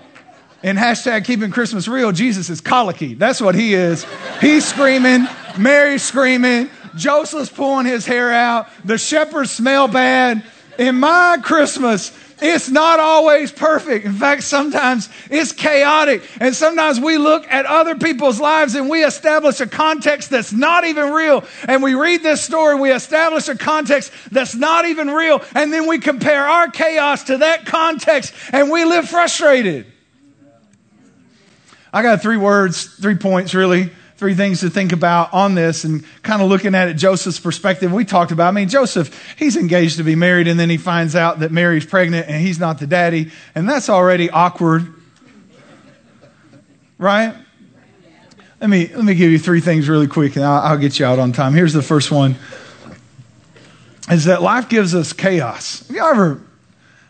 in 0.63 0.77
hashtag 0.77 1.25
keeping 1.25 1.51
Christmas 1.51 1.89
real, 1.89 2.13
Jesus 2.13 2.51
is 2.51 2.61
colicky. 2.61 3.15
That's 3.15 3.41
what 3.41 3.55
he 3.55 3.73
is. 3.73 4.05
He's 4.43 4.67
screaming, 4.67 5.27
Mary's 5.57 6.03
screaming, 6.03 6.69
Joseph's 6.97 7.49
pulling 7.49 7.87
his 7.87 8.05
hair 8.05 8.31
out, 8.31 8.69
the 8.85 8.99
shepherds 8.99 9.51
smell 9.51 9.89
bad. 9.89 10.45
In 10.79 10.97
my 10.97 11.39
Christmas, 11.43 12.11
it's 12.41 12.69
not 12.69 13.01
always 13.01 13.51
perfect. 13.51 14.07
In 14.07 14.13
fact, 14.13 14.45
sometimes 14.45 15.09
it's 15.31 15.53
chaotic. 15.53 16.23
And 16.41 16.55
sometimes 16.55 17.01
we 17.01 17.19
look 17.19 17.47
at 17.51 17.67
other 17.67 17.97
people's 17.97 18.41
lives 18.41 18.75
and 18.75 18.89
we 18.89 19.05
establish 19.05 19.61
a 19.61 19.67
context 19.67 20.31
that's 20.31 20.53
not 20.53 20.85
even 20.85 21.13
real. 21.13 21.45
And 21.67 21.83
we 21.83 21.95
read 21.95 22.23
this 22.23 22.43
story, 22.43 22.79
we 22.79 22.93
establish 22.93 23.49
a 23.49 23.57
context 23.57 24.13
that's 24.31 24.55
not 24.55 24.87
even 24.87 25.11
real. 25.11 25.43
And 25.55 25.73
then 25.73 25.89
we 25.89 25.99
compare 25.99 26.47
our 26.47 26.71
chaos 26.71 27.25
to 27.25 27.39
that 27.39 27.67
context 27.67 28.33
and 28.53 28.71
we 28.71 28.85
live 28.85 29.09
frustrated. 29.09 29.87
I 31.93 32.03
got 32.03 32.21
three 32.23 32.37
words, 32.37 32.85
three 32.85 33.17
points 33.17 33.55
really, 33.55 33.91
three 34.19 34.35
things 34.35 34.61
to 34.61 34.69
think 34.69 34.91
about 34.91 35.33
on 35.33 35.55
this 35.55 35.85
and 35.85 36.05
kind 36.25 36.43
of 36.43 36.49
looking 36.49 36.75
at 36.75 36.89
it 36.89 36.95
Joseph's 36.95 37.39
perspective. 37.39 37.93
We 37.93 38.05
talked 38.05 38.33
about, 38.33 38.49
I 38.49 38.51
mean, 38.51 38.69
Joseph, 38.69 39.37
he's 39.39 39.57
engaged 39.57 39.99
to 39.99 40.03
be 40.03 40.17
married 40.17 40.49
and 40.49 40.59
then 40.59 40.69
he 40.69 40.77
finds 40.77 41.15
out 41.15 41.39
that 41.39 41.53
Mary's 41.53 41.87
pregnant 41.87 42.29
and 42.29 42.43
he's 42.45 42.59
not 42.59 42.81
the 42.81 42.89
daddy. 42.89 43.31
And 43.55 43.69
that's 43.69 43.89
already 43.89 44.29
awkward. 44.29 44.93
Right? 46.99 47.33
Let 48.61 48.69
me, 48.69 48.89
let 48.89 49.05
me 49.05 49.15
give 49.15 49.31
you 49.31 49.39
three 49.39 49.61
things 49.61 49.89
really 49.89 50.09
quick 50.09 50.35
and 50.35 50.45
I'll, 50.45 50.73
I'll 50.73 50.79
get 50.79 50.99
you 50.99 51.07
out 51.07 51.21
on 51.21 51.31
time. 51.31 51.55
Here's 51.55 51.73
the 51.73 51.81
first 51.81 52.11
one 52.11 52.35
is 54.11 54.25
that 54.25 54.43
life 54.43 54.69
gives 54.69 54.97
us 54.97 55.13
chaos. 55.13 55.87
Have 55.87 55.95
you 55.95 56.05
ever, 56.05 56.41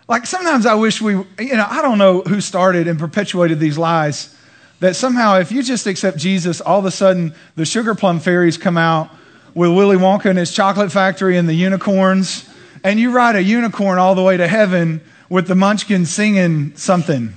like 0.08 0.26
sometimes 0.26 0.66
I 0.66 0.74
wish 0.74 1.00
we, 1.00 1.12
you 1.12 1.56
know, 1.56 1.66
I 1.66 1.80
don't 1.80 1.96
know 1.96 2.20
who 2.20 2.42
started 2.42 2.86
and 2.86 2.98
perpetuated 2.98 3.60
these 3.60 3.78
lies 3.78 4.34
that 4.80 4.96
somehow 4.96 5.38
if 5.38 5.50
you 5.50 5.62
just 5.62 5.86
accept 5.86 6.18
Jesus, 6.18 6.60
all 6.60 6.78
of 6.78 6.84
a 6.84 6.90
sudden 6.90 7.34
the 7.56 7.64
sugar 7.64 7.94
plum 7.94 8.20
fairies 8.20 8.56
come 8.56 8.76
out 8.76 9.10
with 9.54 9.70
Willy 9.70 9.96
Wonka 9.96 10.26
and 10.26 10.38
his 10.38 10.52
chocolate 10.52 10.92
factory 10.92 11.36
and 11.36 11.48
the 11.48 11.54
unicorns, 11.54 12.48
and 12.84 13.00
you 13.00 13.10
ride 13.10 13.34
a 13.36 13.42
unicorn 13.42 13.98
all 13.98 14.14
the 14.14 14.22
way 14.22 14.36
to 14.36 14.46
heaven 14.46 15.00
with 15.28 15.48
the 15.48 15.54
munchkins 15.54 16.10
singing 16.10 16.76
something. 16.76 17.32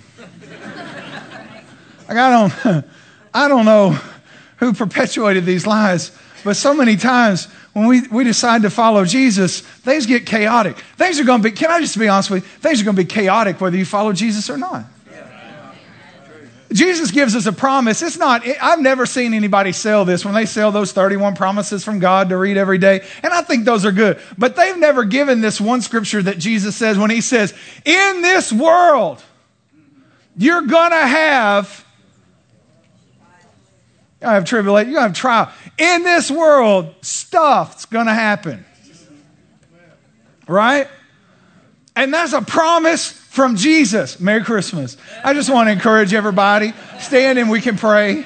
like 2.08 2.18
I 2.18 2.30
don't, 2.30 2.86
I 3.34 3.48
don't 3.48 3.66
know 3.66 3.98
who 4.58 4.74
perpetuated 4.74 5.46
these 5.46 5.66
lies, 5.66 6.12
but 6.44 6.56
so 6.56 6.74
many 6.74 6.96
times 6.96 7.48
when 7.74 7.88
we, 7.88 8.08
we 8.10 8.24
decide 8.24 8.64
to 8.64 8.70
follow 8.70 9.06
Jesus, 9.06 9.62
things 9.62 10.06
get 10.06 10.26
chaotic. 10.26 10.78
Things 10.98 11.20
are 11.20 11.24
going 11.24 11.42
to 11.42 11.50
be, 11.50 11.56
can 11.56 11.72
I 11.72 11.80
just 11.80 11.98
be 11.98 12.08
honest 12.08 12.30
with 12.30 12.44
you? 12.44 12.50
Things 12.50 12.82
are 12.82 12.84
going 12.84 12.98
to 12.98 13.04
be 13.04 13.08
chaotic 13.08 13.62
whether 13.62 13.78
you 13.78 13.86
follow 13.86 14.14
Jesus 14.14 14.50
or 14.50 14.58
not. 14.58 14.86
Jesus 16.82 17.12
gives 17.12 17.36
us 17.36 17.46
a 17.46 17.54
promise. 17.54 18.02
It's 18.02 18.18
not, 18.18 18.44
I've 18.60 18.80
never 18.80 19.06
seen 19.06 19.36
anybody 19.36 19.72
sell 19.72 20.04
this 20.04 20.26
when 20.26 20.34
they 20.34 20.48
sell 20.48 20.72
those 20.72 20.92
31 20.92 21.36
promises 21.36 21.84
from 21.84 22.00
God 22.00 22.30
to 22.30 22.38
read 22.38 22.58
every 22.58 22.80
day. 22.80 23.06
And 23.22 23.32
I 23.32 23.44
think 23.44 23.66
those 23.66 23.86
are 23.86 23.92
good. 23.92 24.20
But 24.36 24.56
they've 24.56 24.80
never 24.80 25.04
given 25.04 25.42
this 25.42 25.62
one 25.62 25.84
scripture 25.84 26.24
that 26.24 26.40
Jesus 26.40 26.76
says 26.76 26.98
when 26.98 27.12
he 27.12 27.22
says, 27.22 27.54
In 27.86 28.24
this 28.24 28.52
world, 28.52 29.24
you're 30.36 30.64
going 30.64 30.90
to 30.90 31.06
have. 31.06 31.86
You 34.20 34.28
have 34.30 34.46
tribulation, 34.46 34.92
you 34.92 34.98
have 34.98 35.14
trial. 35.14 35.52
In 35.78 36.02
this 36.02 36.32
world, 36.32 36.96
stuff's 37.02 37.86
to 37.86 38.06
happen. 38.06 38.66
Right? 40.48 40.88
And 41.96 42.12
that's 42.12 42.34
a 42.34 42.42
promise 42.42 43.21
from 43.32 43.56
Jesus. 43.56 44.20
Merry 44.20 44.44
Christmas. 44.44 44.98
I 45.24 45.34
just 45.34 45.50
want 45.50 45.70
to 45.70 45.72
encourage 45.72 46.14
everybody. 46.14 46.74
Stand 47.00 47.40
and 47.40 47.50
we 47.50 47.62
can 47.62 47.78
pray. 47.78 48.26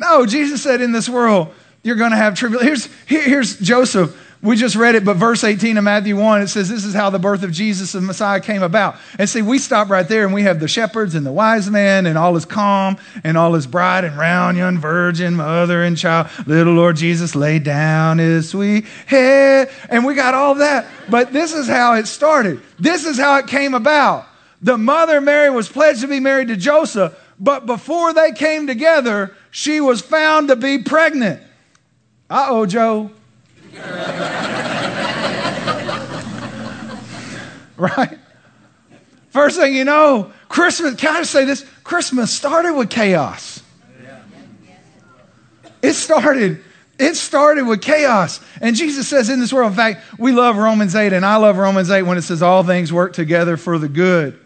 no, 0.00 0.26
Jesus 0.26 0.64
said 0.64 0.80
in 0.80 0.90
this 0.90 1.08
world, 1.08 1.54
you're 1.84 1.94
going 1.94 2.10
to 2.10 2.16
have 2.16 2.34
tribulation. 2.34 2.66
Here's, 2.66 2.86
here, 3.06 3.22
here's 3.22 3.56
Joseph 3.60 4.27
we 4.40 4.54
just 4.54 4.76
read 4.76 4.94
it, 4.94 5.04
but 5.04 5.16
verse 5.16 5.42
18 5.42 5.76
of 5.78 5.84
Matthew 5.84 6.16
1, 6.16 6.42
it 6.42 6.48
says 6.48 6.68
this 6.68 6.84
is 6.84 6.94
how 6.94 7.10
the 7.10 7.18
birth 7.18 7.42
of 7.42 7.50
Jesus, 7.50 7.92
the 7.92 8.00
Messiah, 8.00 8.40
came 8.40 8.62
about. 8.62 8.94
And 9.18 9.28
see, 9.28 9.42
we 9.42 9.58
stop 9.58 9.90
right 9.90 10.06
there 10.06 10.24
and 10.24 10.32
we 10.32 10.44
have 10.44 10.60
the 10.60 10.68
shepherds 10.68 11.16
and 11.16 11.26
the 11.26 11.32
wise 11.32 11.68
men 11.68 12.06
and 12.06 12.16
all 12.16 12.36
is 12.36 12.44
calm 12.44 12.98
and 13.24 13.36
all 13.36 13.56
is 13.56 13.66
bright 13.66 14.04
and 14.04 14.16
round, 14.16 14.56
young 14.56 14.78
virgin, 14.78 15.34
mother 15.34 15.82
and 15.82 15.98
child. 15.98 16.28
Little 16.46 16.74
Lord 16.74 16.96
Jesus 16.96 17.34
laid 17.34 17.64
down 17.64 18.18
his 18.18 18.50
sweet 18.50 18.84
head. 19.06 19.70
And 19.88 20.04
we 20.04 20.14
got 20.14 20.34
all 20.34 20.54
that. 20.56 20.86
But 21.10 21.32
this 21.32 21.52
is 21.52 21.66
how 21.66 21.94
it 21.94 22.06
started. 22.06 22.60
This 22.78 23.06
is 23.06 23.18
how 23.18 23.38
it 23.38 23.48
came 23.48 23.74
about. 23.74 24.26
The 24.62 24.78
mother 24.78 25.20
Mary 25.20 25.50
was 25.50 25.68
pledged 25.68 26.02
to 26.02 26.08
be 26.08 26.20
married 26.20 26.48
to 26.48 26.56
Joseph, 26.56 27.16
but 27.38 27.66
before 27.66 28.12
they 28.12 28.32
came 28.32 28.66
together, 28.66 29.34
she 29.50 29.80
was 29.80 30.00
found 30.00 30.48
to 30.48 30.56
be 30.56 30.78
pregnant. 30.78 31.40
Uh 32.28 32.46
oh, 32.50 32.66
Joe. 32.66 33.10
right? 37.76 38.18
First 39.30 39.58
thing 39.58 39.74
you 39.74 39.84
know, 39.84 40.32
Christmas, 40.48 40.94
can 40.96 41.16
I 41.16 41.22
say 41.22 41.44
this? 41.44 41.64
Christmas 41.84 42.32
started 42.32 42.74
with 42.74 42.90
chaos. 42.90 43.62
It 45.80 45.92
started, 45.92 46.62
it 46.98 47.14
started 47.14 47.66
with 47.66 47.80
chaos. 47.80 48.40
And 48.60 48.74
Jesus 48.74 49.06
says 49.06 49.28
in 49.28 49.38
this 49.38 49.52
world, 49.52 49.70
in 49.70 49.76
fact, 49.76 50.02
we 50.18 50.32
love 50.32 50.56
Romans 50.56 50.96
8, 50.96 51.12
and 51.12 51.24
I 51.24 51.36
love 51.36 51.56
Romans 51.56 51.90
8 51.90 52.02
when 52.02 52.18
it 52.18 52.22
says 52.22 52.42
all 52.42 52.64
things 52.64 52.92
work 52.92 53.12
together 53.12 53.56
for 53.56 53.78
the 53.78 53.88
good, 53.88 54.38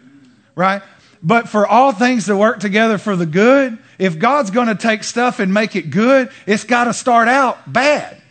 right? 0.55 0.83
But 1.23 1.49
for 1.49 1.65
all 1.65 1.91
things 1.91 2.27
to 2.27 2.37
work 2.37 2.59
together 2.59 2.97
for 2.97 3.15
the 3.15 3.25
good, 3.25 3.79
if 3.97 4.19
God's 4.19 4.51
going 4.51 4.67
to 4.67 4.75
take 4.75 5.03
stuff 5.03 5.39
and 5.39 5.53
make 5.53 5.75
it 5.75 5.89
good, 5.89 6.29
it's 6.45 6.65
got 6.65 6.83
to 6.83 6.93
start 6.93 7.27
out 7.27 7.71
bad. 7.71 8.21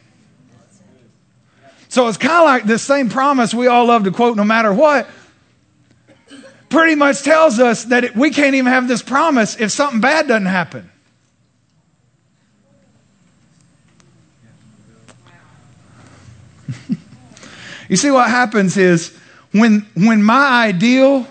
So 1.93 2.09
it's 2.09 2.17
kind 2.17 2.33
of 2.33 2.45
like 2.47 2.65
this 2.65 2.83
same 2.83 3.11
promise 3.11 3.53
we 3.53 3.67
all 3.67 3.85
love 3.85 4.05
to 4.05 4.11
quote 4.11 4.35
no 4.35 4.45
matter 4.45 4.73
what. 4.73 5.07
Pretty 6.71 6.95
much 6.95 7.21
tells 7.21 7.59
us 7.59 7.85
that 7.85 8.05
it, 8.05 8.17
we 8.17 8.31
can't 8.31 8.55
even 8.55 8.73
have 8.73 8.89
this 8.89 9.03
promise 9.03 9.61
if 9.61 9.71
something 9.73 10.01
bad 10.01 10.27
doesn't 10.27 10.47
happen. 10.47 10.91
you 17.91 17.97
see, 17.99 18.11
what 18.11 18.31
happens 18.31 18.79
is 18.79 19.15
when, 19.51 19.87
when 19.93 20.23
my 20.23 20.65
ideal 20.65 21.27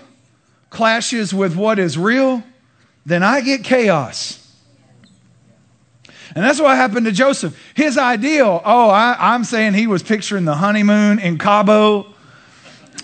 clashes 0.70 1.34
with 1.34 1.56
what 1.56 1.80
is 1.80 1.98
real, 1.98 2.44
then 3.04 3.24
I 3.24 3.40
get 3.40 3.64
chaos. 3.64 4.41
And 6.34 6.44
that's 6.44 6.60
what 6.60 6.76
happened 6.76 7.06
to 7.06 7.12
Joseph. 7.12 7.58
His 7.74 7.98
ideal, 7.98 8.62
oh, 8.64 8.88
I, 8.88 9.34
am 9.34 9.44
saying 9.44 9.74
he 9.74 9.86
was 9.86 10.02
picturing 10.02 10.44
the 10.44 10.54
honeymoon 10.54 11.18
in 11.18 11.38
Cabo. 11.38 12.06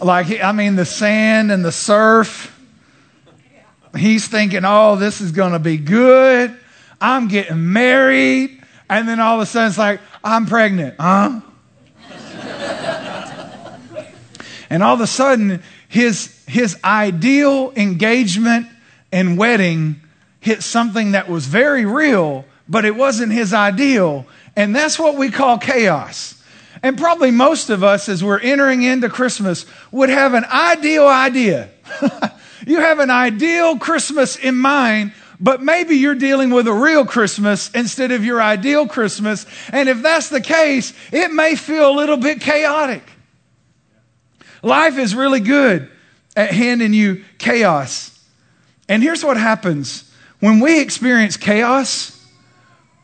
Like, 0.00 0.40
I 0.40 0.52
mean, 0.52 0.76
the 0.76 0.86
sand 0.86 1.52
and 1.52 1.64
the 1.64 1.72
surf. 1.72 2.54
He's 3.96 4.28
thinking, 4.28 4.62
oh, 4.64 4.96
this 4.96 5.20
is 5.20 5.32
going 5.32 5.52
to 5.52 5.58
be 5.58 5.76
good. 5.76 6.56
I'm 7.00 7.28
getting 7.28 7.72
married. 7.72 8.62
And 8.88 9.06
then 9.06 9.20
all 9.20 9.36
of 9.36 9.42
a 9.42 9.46
sudden 9.46 9.68
it's 9.68 9.78
like, 9.78 10.00
I'm 10.24 10.46
pregnant. 10.46 10.94
Huh? 10.98 11.40
and 14.70 14.82
all 14.82 14.94
of 14.94 15.00
a 15.00 15.06
sudden, 15.06 15.62
his, 15.88 16.42
his 16.46 16.78
ideal 16.82 17.72
engagement 17.76 18.68
and 19.12 19.36
wedding 19.36 20.00
hit 20.40 20.62
something 20.62 21.12
that 21.12 21.28
was 21.28 21.46
very 21.46 21.84
real, 21.84 22.44
but 22.68 22.84
it 22.84 22.94
wasn't 22.94 23.32
his 23.32 23.54
ideal. 23.54 24.26
And 24.56 24.74
that's 24.74 24.98
what 24.98 25.16
we 25.16 25.30
call 25.30 25.58
chaos. 25.58 26.34
And 26.82 26.96
probably 26.96 27.30
most 27.30 27.70
of 27.70 27.82
us, 27.82 28.08
as 28.08 28.22
we're 28.22 28.38
entering 28.38 28.82
into 28.82 29.08
Christmas, 29.08 29.66
would 29.90 30.10
have 30.10 30.34
an 30.34 30.44
ideal 30.44 31.06
idea. 31.06 31.70
you 32.66 32.80
have 32.80 32.98
an 32.98 33.10
ideal 33.10 33.78
Christmas 33.78 34.36
in 34.36 34.56
mind, 34.56 35.12
but 35.40 35.62
maybe 35.62 35.96
you're 35.96 36.14
dealing 36.14 36.50
with 36.50 36.68
a 36.68 36.72
real 36.72 37.04
Christmas 37.04 37.70
instead 37.72 38.12
of 38.12 38.24
your 38.24 38.40
ideal 38.40 38.86
Christmas. 38.86 39.46
And 39.72 39.88
if 39.88 40.02
that's 40.02 40.28
the 40.28 40.40
case, 40.40 40.92
it 41.12 41.32
may 41.32 41.56
feel 41.56 41.90
a 41.90 41.96
little 41.96 42.16
bit 42.16 42.40
chaotic. 42.40 43.02
Life 44.62 44.98
is 44.98 45.14
really 45.14 45.40
good 45.40 45.88
at 46.36 46.50
handing 46.52 46.92
you 46.92 47.24
chaos. 47.38 48.14
And 48.88 49.02
here's 49.02 49.24
what 49.24 49.36
happens 49.36 50.04
when 50.40 50.60
we 50.60 50.80
experience 50.80 51.36
chaos, 51.36 52.17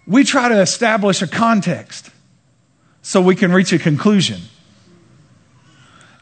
we 0.06 0.24
try 0.24 0.48
to 0.48 0.60
establish 0.60 1.22
a 1.22 1.26
context 1.26 2.10
so 3.02 3.20
we 3.20 3.36
can 3.36 3.52
reach 3.52 3.72
a 3.72 3.78
conclusion. 3.78 4.40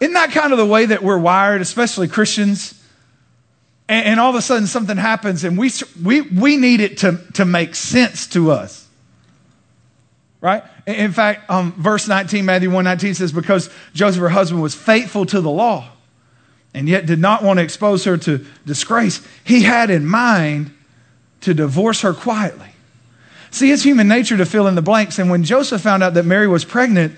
Isn't 0.00 0.14
that 0.14 0.32
kind 0.32 0.52
of 0.52 0.58
the 0.58 0.66
way 0.66 0.86
that 0.86 1.02
we're 1.02 1.18
wired, 1.18 1.60
especially 1.60 2.08
Christians? 2.08 2.80
And, 3.88 4.06
and 4.06 4.20
all 4.20 4.30
of 4.30 4.36
a 4.36 4.42
sudden 4.42 4.66
something 4.66 4.96
happens 4.96 5.44
and 5.44 5.56
we, 5.56 5.70
we, 6.02 6.22
we 6.22 6.56
need 6.56 6.80
it 6.80 6.98
to, 6.98 7.20
to 7.34 7.44
make 7.44 7.74
sense 7.74 8.26
to 8.28 8.50
us. 8.50 8.88
Right? 10.40 10.64
In 10.88 11.12
fact, 11.12 11.48
um, 11.48 11.72
verse 11.74 12.08
19, 12.08 12.44
Matthew 12.44 12.68
119 12.68 13.14
says, 13.14 13.30
Because 13.30 13.70
Joseph, 13.94 14.20
her 14.20 14.28
husband, 14.28 14.60
was 14.60 14.74
faithful 14.74 15.24
to 15.26 15.40
the 15.40 15.50
law 15.50 15.88
and 16.74 16.88
yet 16.88 17.06
did 17.06 17.20
not 17.20 17.44
want 17.44 17.58
to 17.58 17.62
expose 17.62 18.04
her 18.04 18.16
to 18.16 18.44
disgrace, 18.66 19.24
he 19.44 19.62
had 19.62 19.88
in 19.88 20.04
mind 20.04 20.74
to 21.42 21.54
divorce 21.54 22.00
her 22.00 22.12
quietly. 22.12 22.71
See, 23.52 23.70
it's 23.70 23.82
human 23.82 24.08
nature 24.08 24.38
to 24.38 24.46
fill 24.46 24.66
in 24.66 24.74
the 24.74 24.82
blanks. 24.82 25.18
And 25.18 25.30
when 25.30 25.44
Joseph 25.44 25.82
found 25.82 26.02
out 26.02 26.14
that 26.14 26.24
Mary 26.24 26.48
was 26.48 26.64
pregnant, 26.64 27.14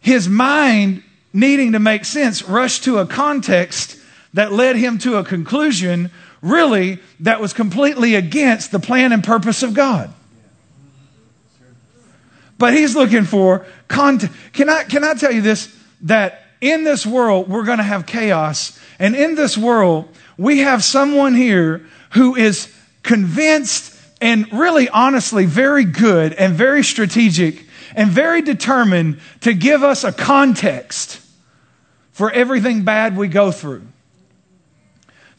his 0.00 0.26
mind, 0.26 1.02
needing 1.34 1.72
to 1.72 1.78
make 1.78 2.06
sense, 2.06 2.42
rushed 2.42 2.84
to 2.84 2.98
a 2.98 3.06
context 3.06 3.98
that 4.32 4.52
led 4.52 4.76
him 4.76 4.96
to 4.98 5.16
a 5.16 5.24
conclusion, 5.24 6.10
really, 6.40 6.98
that 7.20 7.40
was 7.40 7.52
completely 7.52 8.14
against 8.14 8.72
the 8.72 8.80
plan 8.80 9.12
and 9.12 9.22
purpose 9.22 9.62
of 9.62 9.74
God. 9.74 10.12
But 12.56 12.72
he's 12.72 12.96
looking 12.96 13.24
for 13.24 13.66
content. 13.86 14.32
Can 14.54 14.70
I, 14.70 14.84
can 14.84 15.04
I 15.04 15.12
tell 15.12 15.32
you 15.32 15.42
this? 15.42 15.74
That 16.02 16.42
in 16.62 16.84
this 16.84 17.04
world, 17.04 17.48
we're 17.48 17.64
going 17.64 17.78
to 17.78 17.84
have 17.84 18.06
chaos. 18.06 18.78
And 18.98 19.14
in 19.14 19.34
this 19.34 19.58
world, 19.58 20.08
we 20.38 20.60
have 20.60 20.82
someone 20.82 21.34
here 21.34 21.84
who 22.12 22.34
is 22.34 22.72
convinced 23.02 23.93
and 24.20 24.50
really 24.52 24.88
honestly 24.88 25.46
very 25.46 25.84
good 25.84 26.32
and 26.32 26.54
very 26.54 26.82
strategic 26.82 27.66
and 27.94 28.10
very 28.10 28.42
determined 28.42 29.20
to 29.40 29.54
give 29.54 29.82
us 29.82 30.04
a 30.04 30.12
context 30.12 31.20
for 32.12 32.30
everything 32.30 32.84
bad 32.84 33.16
we 33.16 33.28
go 33.28 33.50
through. 33.50 33.82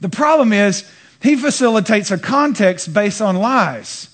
The 0.02 0.10
problem 0.10 0.54
is, 0.54 0.90
he 1.22 1.36
facilitates 1.36 2.12
a 2.12 2.18
context 2.18 2.94
based 2.94 3.22
on 3.22 3.36
lies 3.38 4.10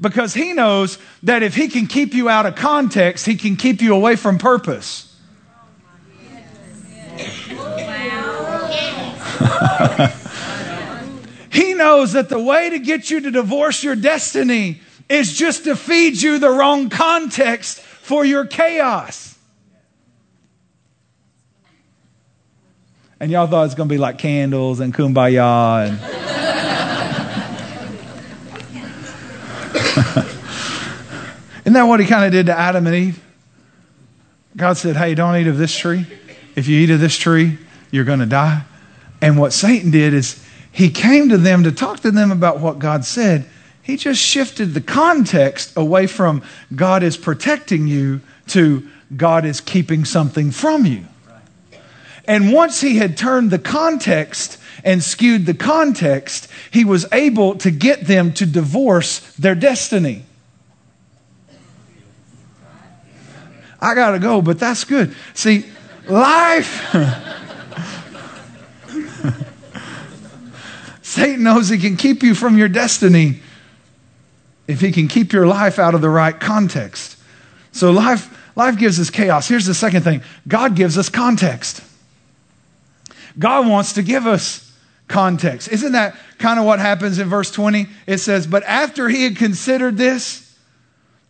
because 0.00 0.34
he 0.34 0.52
knows 0.52 0.98
that 1.22 1.42
if 1.42 1.54
he 1.54 1.68
can 1.68 1.86
keep 1.86 2.14
you 2.14 2.28
out 2.28 2.46
of 2.46 2.56
context, 2.56 3.26
he 3.26 3.36
can 3.36 3.56
keep 3.56 3.80
you 3.80 3.94
away 3.94 4.16
from 4.16 4.38
purpose. 4.38 5.14
Knows 11.76 12.12
that 12.12 12.28
the 12.28 12.40
way 12.40 12.70
to 12.70 12.78
get 12.78 13.10
you 13.10 13.20
to 13.20 13.30
divorce 13.30 13.84
your 13.84 13.96
destiny 13.96 14.80
is 15.08 15.32
just 15.32 15.64
to 15.64 15.76
feed 15.76 16.20
you 16.20 16.38
the 16.38 16.50
wrong 16.50 16.88
context 16.88 17.80
for 17.80 18.24
your 18.24 18.46
chaos. 18.46 19.38
And 23.18 23.30
y'all 23.30 23.46
thought 23.46 23.60
it 23.60 23.66
was 23.66 23.74
going 23.74 23.88
to 23.88 23.94
be 23.94 23.98
like 23.98 24.18
candles 24.18 24.80
and 24.80 24.94
kumbaya 24.94 25.88
and. 25.88 25.96
Isn't 31.66 31.72
that 31.72 31.84
what 31.84 31.98
he 31.98 32.06
kind 32.06 32.24
of 32.24 32.32
did 32.32 32.46
to 32.46 32.56
Adam 32.56 32.86
and 32.86 32.94
Eve? 32.94 33.22
God 34.56 34.74
said, 34.74 34.96
Hey, 34.96 35.14
don't 35.14 35.36
eat 35.36 35.46
of 35.46 35.58
this 35.58 35.76
tree. 35.76 36.06
If 36.54 36.68
you 36.68 36.80
eat 36.80 36.90
of 36.90 37.00
this 37.00 37.16
tree, 37.16 37.58
you're 37.90 38.04
going 38.04 38.20
to 38.20 38.26
die. 38.26 38.62
And 39.20 39.38
what 39.38 39.52
Satan 39.52 39.90
did 39.90 40.14
is 40.14 40.45
he 40.76 40.90
came 40.90 41.30
to 41.30 41.38
them 41.38 41.64
to 41.64 41.72
talk 41.72 42.00
to 42.00 42.10
them 42.10 42.30
about 42.30 42.60
what 42.60 42.78
God 42.78 43.06
said. 43.06 43.46
He 43.82 43.96
just 43.96 44.20
shifted 44.20 44.74
the 44.74 44.82
context 44.82 45.74
away 45.74 46.06
from 46.06 46.42
God 46.74 47.02
is 47.02 47.16
protecting 47.16 47.88
you 47.88 48.20
to 48.48 48.86
God 49.16 49.46
is 49.46 49.62
keeping 49.62 50.04
something 50.04 50.50
from 50.50 50.84
you. 50.84 51.06
And 52.26 52.52
once 52.52 52.82
he 52.82 52.98
had 52.98 53.16
turned 53.16 53.50
the 53.50 53.58
context 53.58 54.58
and 54.84 55.02
skewed 55.02 55.46
the 55.46 55.54
context, 55.54 56.46
he 56.70 56.84
was 56.84 57.10
able 57.10 57.54
to 57.54 57.70
get 57.70 58.02
them 58.02 58.34
to 58.34 58.44
divorce 58.44 59.20
their 59.36 59.54
destiny. 59.54 60.24
I 63.80 63.94
got 63.94 64.10
to 64.10 64.18
go, 64.18 64.42
but 64.42 64.58
that's 64.58 64.84
good. 64.84 65.16
See, 65.32 65.64
life. 66.06 66.92
Satan 71.16 71.44
knows 71.44 71.70
he 71.70 71.78
can 71.78 71.96
keep 71.96 72.22
you 72.22 72.34
from 72.34 72.58
your 72.58 72.68
destiny 72.68 73.40
if 74.68 74.82
he 74.82 74.92
can 74.92 75.08
keep 75.08 75.32
your 75.32 75.46
life 75.46 75.78
out 75.78 75.94
of 75.94 76.02
the 76.02 76.10
right 76.10 76.38
context. 76.38 77.18
So 77.72 77.90
life, 77.90 78.36
life 78.54 78.76
gives 78.76 79.00
us 79.00 79.08
chaos. 79.08 79.48
Here's 79.48 79.64
the 79.64 79.72
second 79.72 80.02
thing 80.02 80.20
God 80.46 80.76
gives 80.76 80.98
us 80.98 81.08
context. 81.08 81.82
God 83.38 83.66
wants 83.66 83.94
to 83.94 84.02
give 84.02 84.26
us 84.26 84.70
context. 85.08 85.68
Isn't 85.68 85.92
that 85.92 86.16
kind 86.36 86.60
of 86.60 86.66
what 86.66 86.80
happens 86.80 87.18
in 87.18 87.30
verse 87.30 87.50
20? 87.50 87.86
It 88.06 88.18
says, 88.18 88.46
But 88.46 88.62
after 88.64 89.08
he 89.08 89.24
had 89.24 89.36
considered 89.36 89.96
this, 89.96 90.45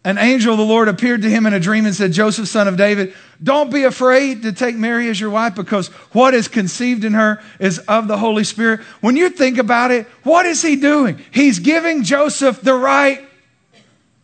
an 0.06 0.18
angel 0.18 0.52
of 0.52 0.58
the 0.58 0.64
Lord 0.64 0.86
appeared 0.86 1.22
to 1.22 1.28
him 1.28 1.46
in 1.46 1.52
a 1.52 1.58
dream 1.58 1.84
and 1.84 1.92
said, 1.92 2.12
Joseph, 2.12 2.46
son 2.46 2.68
of 2.68 2.76
David, 2.76 3.12
don't 3.42 3.72
be 3.72 3.82
afraid 3.82 4.42
to 4.42 4.52
take 4.52 4.76
Mary 4.76 5.08
as 5.08 5.20
your 5.20 5.30
wife 5.30 5.56
because 5.56 5.88
what 6.12 6.32
is 6.32 6.46
conceived 6.46 7.04
in 7.04 7.14
her 7.14 7.42
is 7.58 7.80
of 7.80 8.06
the 8.06 8.16
Holy 8.16 8.44
Spirit. 8.44 8.82
When 9.00 9.16
you 9.16 9.30
think 9.30 9.58
about 9.58 9.90
it, 9.90 10.06
what 10.22 10.46
is 10.46 10.62
he 10.62 10.76
doing? 10.76 11.20
He's 11.32 11.58
giving 11.58 12.04
Joseph 12.04 12.60
the 12.60 12.74
right 12.74 13.28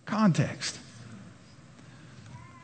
context. 0.07 0.79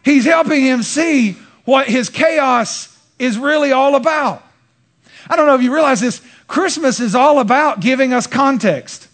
He's 0.04 0.24
helping 0.24 0.62
him 0.62 0.84
see 0.84 1.32
what 1.64 1.88
his 1.88 2.10
chaos 2.10 2.96
is 3.18 3.36
really 3.36 3.72
all 3.72 3.96
about. 3.96 4.44
I 5.28 5.34
don't 5.34 5.48
know 5.48 5.56
if 5.56 5.62
you 5.62 5.74
realize 5.74 6.00
this. 6.00 6.22
Christmas 6.46 7.00
is 7.00 7.16
all 7.16 7.40
about 7.40 7.80
giving 7.80 8.12
us 8.12 8.28
context. 8.28 9.07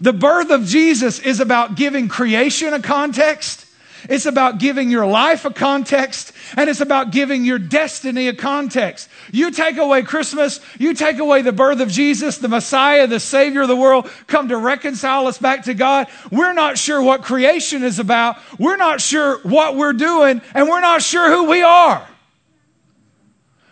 The 0.00 0.12
birth 0.12 0.50
of 0.50 0.64
Jesus 0.64 1.18
is 1.18 1.40
about 1.40 1.74
giving 1.74 2.08
creation 2.08 2.72
a 2.72 2.80
context. 2.80 3.66
It's 4.08 4.26
about 4.26 4.58
giving 4.58 4.90
your 4.90 5.06
life 5.06 5.44
a 5.44 5.50
context 5.50 6.32
and 6.56 6.70
it's 6.70 6.80
about 6.80 7.10
giving 7.10 7.44
your 7.44 7.58
destiny 7.58 8.28
a 8.28 8.34
context. 8.34 9.08
You 9.32 9.50
take 9.50 9.76
away 9.76 10.02
Christmas, 10.02 10.60
you 10.78 10.94
take 10.94 11.18
away 11.18 11.42
the 11.42 11.52
birth 11.52 11.80
of 11.80 11.90
Jesus, 11.90 12.38
the 12.38 12.48
Messiah, 12.48 13.06
the 13.06 13.18
Savior 13.18 13.62
of 13.62 13.68
the 13.68 13.76
world, 13.76 14.08
come 14.26 14.48
to 14.48 14.56
reconcile 14.56 15.26
us 15.26 15.38
back 15.38 15.64
to 15.64 15.74
God. 15.74 16.06
We're 16.30 16.52
not 16.52 16.78
sure 16.78 17.02
what 17.02 17.22
creation 17.22 17.82
is 17.82 17.98
about. 17.98 18.36
We're 18.58 18.76
not 18.76 19.00
sure 19.00 19.38
what 19.42 19.76
we're 19.76 19.92
doing 19.92 20.40
and 20.54 20.68
we're 20.68 20.80
not 20.80 21.02
sure 21.02 21.28
who 21.28 21.50
we 21.50 21.62
are. 21.62 22.06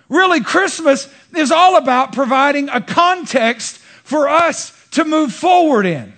Really, 0.09 0.41
Christmas 0.41 1.09
is 1.37 1.51
all 1.51 1.77
about 1.77 2.13
providing 2.13 2.69
a 2.69 2.81
context 2.81 3.79
for 3.79 4.29
us 4.29 4.73
to 4.93 5.05
move 5.05 5.33
forward 5.33 5.87
in. 5.87 6.16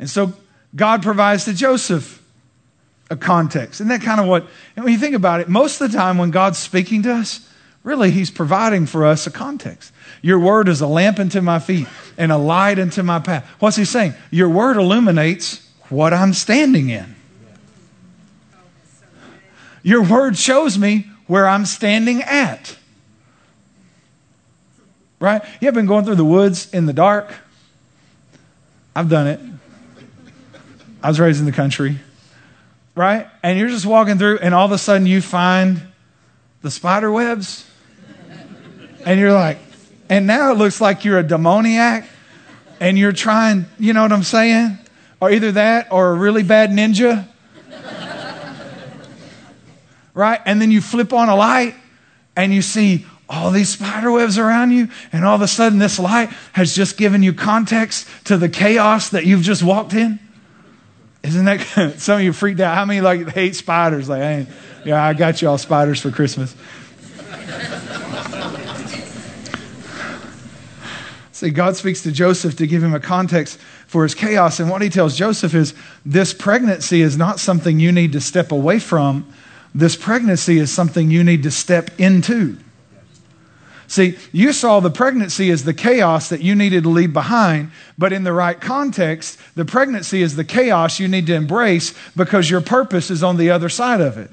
And 0.00 0.10
so 0.10 0.32
God 0.74 1.02
provides 1.02 1.44
to 1.44 1.52
Joseph 1.54 2.20
a 3.10 3.16
context. 3.16 3.74
Isn't 3.74 3.88
that 3.88 4.02
kind 4.02 4.20
of 4.20 4.26
what, 4.26 4.46
and 4.74 4.84
when 4.84 4.92
you 4.92 4.98
think 4.98 5.14
about 5.14 5.40
it, 5.40 5.48
most 5.48 5.80
of 5.80 5.92
the 5.92 5.96
time 5.96 6.16
when 6.16 6.30
God's 6.30 6.58
speaking 6.58 7.02
to 7.02 7.12
us, 7.12 7.48
really 7.84 8.10
He's 8.10 8.30
providing 8.30 8.86
for 8.86 9.04
us 9.04 9.26
a 9.26 9.30
context. 9.30 9.92
Your 10.22 10.38
word 10.38 10.68
is 10.68 10.80
a 10.80 10.86
lamp 10.86 11.18
unto 11.18 11.40
my 11.40 11.58
feet 11.58 11.86
and 12.16 12.32
a 12.32 12.38
light 12.38 12.78
unto 12.78 13.02
my 13.02 13.18
path. 13.18 13.44
What's 13.58 13.76
He 13.76 13.84
saying? 13.84 14.14
Your 14.30 14.48
word 14.48 14.76
illuminates 14.76 15.68
what 15.90 16.14
I'm 16.14 16.32
standing 16.32 16.88
in. 16.88 17.14
Your 19.82 20.02
word 20.02 20.36
shows 20.36 20.78
me 20.78 21.10
where 21.26 21.48
I'm 21.48 21.66
standing 21.66 22.22
at. 22.22 22.76
Right? 25.18 25.42
You 25.60 25.66
have 25.66 25.74
been 25.74 25.86
going 25.86 26.04
through 26.04 26.14
the 26.14 26.24
woods 26.24 26.72
in 26.72 26.86
the 26.86 26.92
dark? 26.92 27.34
I've 28.94 29.08
done 29.08 29.26
it. 29.26 29.40
I 31.02 31.08
was 31.08 31.18
raised 31.18 31.40
in 31.40 31.46
the 31.46 31.52
country, 31.52 31.98
right? 32.94 33.26
And 33.42 33.58
you're 33.58 33.68
just 33.68 33.86
walking 33.86 34.18
through, 34.18 34.38
and 34.38 34.54
all 34.54 34.66
of 34.66 34.72
a 34.72 34.78
sudden 34.78 35.06
you 35.06 35.22
find 35.22 35.82
the 36.62 36.70
spider 36.70 37.10
webs. 37.10 37.66
And 39.06 39.18
you're 39.18 39.32
like, 39.32 39.58
and 40.10 40.26
now 40.26 40.52
it 40.52 40.58
looks 40.58 40.80
like 40.80 41.04
you're 41.04 41.18
a 41.18 41.22
demoniac 41.22 42.06
and 42.80 42.98
you're 42.98 43.12
trying, 43.12 43.64
you 43.78 43.94
know 43.94 44.02
what 44.02 44.12
I'm 44.12 44.22
saying? 44.22 44.78
Or 45.20 45.30
either 45.30 45.52
that 45.52 45.90
or 45.90 46.10
a 46.10 46.14
really 46.14 46.42
bad 46.42 46.70
ninja. 46.70 47.26
right? 50.12 50.40
And 50.44 50.60
then 50.60 50.70
you 50.70 50.80
flip 50.82 51.12
on 51.12 51.28
a 51.28 51.36
light 51.36 51.74
and 52.36 52.52
you 52.52 52.60
see 52.60 53.06
all 53.28 53.50
these 53.50 53.68
spider 53.68 54.10
webs 54.10 54.38
around 54.38 54.72
you, 54.72 54.88
and 55.12 55.24
all 55.24 55.36
of 55.36 55.40
a 55.40 55.46
sudden 55.46 55.78
this 55.78 56.00
light 56.00 56.30
has 56.52 56.74
just 56.74 56.96
given 56.96 57.22
you 57.22 57.32
context 57.32 58.08
to 58.24 58.36
the 58.36 58.48
chaos 58.48 59.10
that 59.10 59.24
you've 59.24 59.42
just 59.42 59.62
walked 59.62 59.94
in. 59.94 60.18
Isn't 61.22 61.44
that 61.44 61.94
some 61.98 62.18
of 62.18 62.24
you 62.24 62.32
freaked 62.32 62.60
out? 62.60 62.74
How 62.74 62.84
many 62.84 63.00
like 63.00 63.28
hate 63.28 63.54
spiders? 63.56 64.08
Like, 64.08 64.22
I 64.22 64.46
yeah, 64.84 65.04
I 65.04 65.12
got 65.14 65.42
you 65.42 65.48
all 65.48 65.58
spiders 65.58 66.00
for 66.00 66.10
Christmas. 66.10 66.54
See, 71.32 71.50
God 71.50 71.76
speaks 71.76 72.02
to 72.02 72.12
Joseph 72.12 72.56
to 72.56 72.66
give 72.66 72.82
him 72.82 72.94
a 72.94 73.00
context 73.00 73.58
for 73.86 74.02
his 74.02 74.14
chaos. 74.14 74.60
And 74.60 74.70
what 74.70 74.82
he 74.82 74.88
tells 74.88 75.16
Joseph 75.16 75.54
is 75.54 75.74
this 76.04 76.32
pregnancy 76.34 77.02
is 77.02 77.16
not 77.16 77.40
something 77.40 77.80
you 77.80 77.92
need 77.92 78.12
to 78.12 78.20
step 78.20 78.52
away 78.52 78.78
from, 78.78 79.32
this 79.74 79.96
pregnancy 79.96 80.58
is 80.58 80.72
something 80.72 81.10
you 81.10 81.24
need 81.24 81.42
to 81.44 81.50
step 81.50 81.90
into. 81.98 82.58
See, 83.90 84.16
you 84.30 84.52
saw 84.52 84.78
the 84.78 84.88
pregnancy 84.88 85.50
as 85.50 85.64
the 85.64 85.74
chaos 85.74 86.28
that 86.28 86.40
you 86.40 86.54
needed 86.54 86.84
to 86.84 86.88
leave 86.88 87.12
behind, 87.12 87.72
but 87.98 88.12
in 88.12 88.22
the 88.22 88.32
right 88.32 88.60
context, 88.60 89.36
the 89.56 89.64
pregnancy 89.64 90.22
is 90.22 90.36
the 90.36 90.44
chaos 90.44 91.00
you 91.00 91.08
need 91.08 91.26
to 91.26 91.34
embrace 91.34 91.92
because 92.14 92.48
your 92.48 92.60
purpose 92.60 93.10
is 93.10 93.24
on 93.24 93.36
the 93.36 93.50
other 93.50 93.68
side 93.68 94.00
of 94.00 94.16
it. 94.16 94.30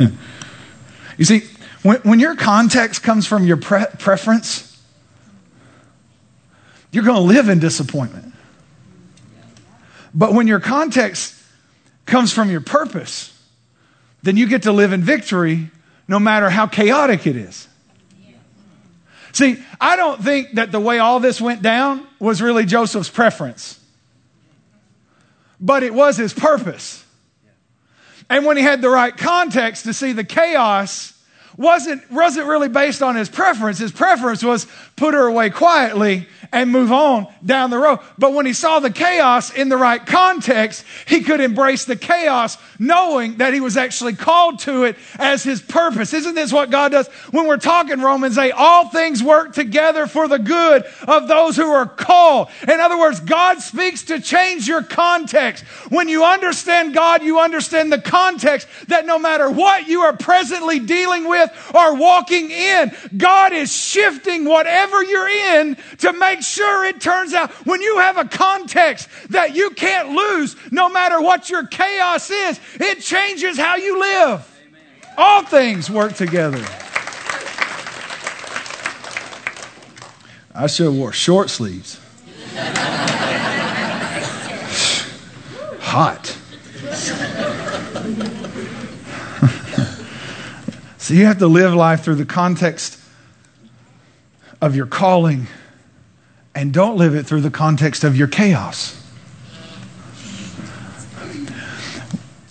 you 1.18 1.24
see, 1.24 1.42
when, 1.84 1.98
when 1.98 2.18
your 2.18 2.34
context 2.34 3.04
comes 3.04 3.28
from 3.28 3.46
your 3.46 3.58
pre- 3.58 3.86
preference, 4.00 4.76
you're 6.90 7.04
going 7.04 7.14
to 7.14 7.22
live 7.22 7.48
in 7.48 7.60
disappointment. 7.60 8.34
But 10.12 10.32
when 10.32 10.48
your 10.48 10.58
context 10.58 11.36
comes 12.08 12.32
from 12.32 12.50
your 12.50 12.60
purpose, 12.60 13.32
then 14.22 14.36
you 14.36 14.48
get 14.48 14.62
to 14.62 14.72
live 14.72 14.92
in 14.92 15.02
victory 15.02 15.70
no 16.08 16.18
matter 16.18 16.50
how 16.50 16.66
chaotic 16.66 17.26
it 17.26 17.36
is. 17.36 17.68
See, 19.32 19.62
I 19.80 19.94
don't 19.96 20.22
think 20.22 20.54
that 20.54 20.72
the 20.72 20.80
way 20.80 20.98
all 20.98 21.20
this 21.20 21.40
went 21.40 21.62
down 21.62 22.06
was 22.18 22.42
really 22.42 22.64
Joseph's 22.64 23.10
preference, 23.10 23.78
but 25.60 25.82
it 25.82 25.94
was 25.94 26.16
his 26.16 26.32
purpose. 26.32 27.04
And 28.30 28.44
when 28.44 28.56
he 28.56 28.62
had 28.62 28.82
the 28.82 28.90
right 28.90 29.16
context 29.16 29.84
to 29.84 29.94
see 29.94 30.12
the 30.12 30.24
chaos, 30.24 31.14
wasn't, 31.56 32.10
wasn't 32.10 32.46
really 32.46 32.68
based 32.68 33.02
on 33.02 33.16
his 33.16 33.28
preference. 33.28 33.78
His 33.78 33.92
preference 33.92 34.42
was 34.42 34.66
put 34.96 35.14
her 35.14 35.26
away 35.26 35.50
quietly 35.50 36.26
and 36.52 36.70
move 36.70 36.92
on 36.92 37.26
down 37.44 37.70
the 37.70 37.78
road. 37.78 38.00
But 38.16 38.32
when 38.32 38.46
he 38.46 38.52
saw 38.52 38.80
the 38.80 38.90
chaos 38.90 39.52
in 39.52 39.68
the 39.68 39.76
right 39.76 40.04
context, 40.04 40.84
he 41.06 41.20
could 41.22 41.40
embrace 41.40 41.84
the 41.84 41.96
chaos 41.96 42.58
knowing 42.78 43.38
that 43.38 43.54
he 43.54 43.60
was 43.60 43.76
actually 43.76 44.14
called 44.14 44.60
to 44.60 44.84
it 44.84 44.96
as 45.18 45.42
his 45.42 45.60
purpose. 45.60 46.14
Isn't 46.14 46.34
this 46.34 46.52
what 46.52 46.70
God 46.70 46.92
does? 46.92 47.08
When 47.30 47.46
we're 47.46 47.58
talking 47.58 48.00
Romans 48.00 48.38
8, 48.38 48.52
all 48.52 48.88
things 48.88 49.22
work 49.22 49.52
together 49.52 50.06
for 50.06 50.28
the 50.28 50.38
good 50.38 50.84
of 51.06 51.28
those 51.28 51.56
who 51.56 51.70
are 51.70 51.86
called. 51.86 52.48
In 52.62 52.80
other 52.80 52.98
words, 52.98 53.20
God 53.20 53.60
speaks 53.60 54.04
to 54.04 54.20
change 54.20 54.66
your 54.66 54.82
context. 54.82 55.64
When 55.90 56.08
you 56.08 56.24
understand 56.24 56.94
God, 56.94 57.22
you 57.22 57.40
understand 57.40 57.92
the 57.92 58.00
context 58.00 58.68
that 58.88 59.06
no 59.06 59.18
matter 59.18 59.50
what 59.50 59.88
you 59.88 60.00
are 60.02 60.16
presently 60.16 60.78
dealing 60.78 61.28
with 61.28 61.50
or 61.74 61.94
walking 61.94 62.50
in, 62.50 62.92
God 63.16 63.52
is 63.52 63.74
shifting 63.74 64.44
whatever 64.44 65.02
you're 65.02 65.28
in 65.28 65.76
to 65.98 66.12
make 66.12 66.37
make 66.38 66.44
sure 66.44 66.84
it 66.84 67.00
turns 67.00 67.34
out 67.34 67.50
when 67.66 67.80
you 67.80 67.98
have 67.98 68.16
a 68.16 68.24
context 68.24 69.08
that 69.30 69.56
you 69.56 69.70
can't 69.70 70.10
lose, 70.10 70.54
no 70.70 70.88
matter 70.88 71.20
what 71.20 71.50
your 71.50 71.66
chaos 71.66 72.30
is, 72.30 72.60
it 72.74 73.00
changes 73.00 73.58
how 73.58 73.74
you 73.74 73.98
live. 73.98 74.60
Amen. 74.68 75.14
All 75.16 75.42
things 75.42 75.90
work 75.90 76.14
together. 76.14 76.64
I 80.54 80.68
should 80.68 80.86
have 80.86 80.94
wore 80.94 81.12
short 81.12 81.50
sleeves. 81.50 81.98
Hot. 85.80 86.26
so 90.98 91.14
you 91.14 91.24
have 91.24 91.38
to 91.38 91.48
live 91.48 91.74
life 91.74 92.04
through 92.04 92.14
the 92.16 92.24
context 92.24 93.00
of 94.60 94.76
your 94.76 94.86
calling 94.86 95.48
and 96.58 96.72
don't 96.72 96.96
live 96.96 97.14
it 97.14 97.24
through 97.24 97.40
the 97.40 97.52
context 97.52 98.02
of 98.02 98.16
your 98.16 98.26
chaos. 98.26 99.00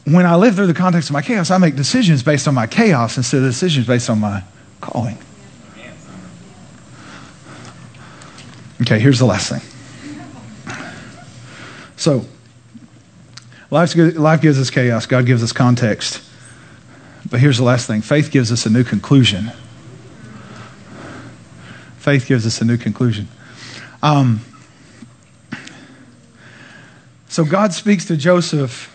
When 0.06 0.26
I 0.26 0.36
live 0.36 0.56
through 0.56 0.68
the 0.68 0.74
context 0.74 1.10
of 1.10 1.14
my 1.14 1.22
chaos, 1.22 1.52
I 1.52 1.58
make 1.58 1.76
decisions 1.76 2.24
based 2.24 2.48
on 2.48 2.56
my 2.56 2.68
chaos 2.68 3.18
instead 3.18 3.40
of 3.40 3.44
decisions 3.44 3.86
based 3.86 4.10
on 4.10 4.20
my 4.20 4.44
calling. 4.80 5.18
Okay, 8.82 8.98
here's 8.98 9.20
the 9.20 9.26
last 9.26 9.52
thing. 9.52 9.62
So, 11.98 12.26
life 13.70 13.94
gives 14.42 14.58
us 14.58 14.70
chaos, 14.70 15.06
God 15.06 15.26
gives 15.26 15.44
us 15.44 15.52
context. 15.52 16.24
But 17.30 17.42
here's 17.42 17.58
the 17.58 17.66
last 17.66 17.88
thing 17.88 18.02
faith 18.02 18.32
gives 18.32 18.54
us 18.54 18.66
a 18.66 18.70
new 18.70 18.86
conclusion. 18.86 19.52
Faith 21.98 22.26
gives 22.26 22.48
us 22.48 22.62
a 22.62 22.66
new 22.66 22.78
conclusion. 22.78 23.28
Um, 24.02 24.42
so 27.28 27.44
God 27.44 27.74
speaks 27.74 28.06
to 28.06 28.18
Joseph 28.18 28.94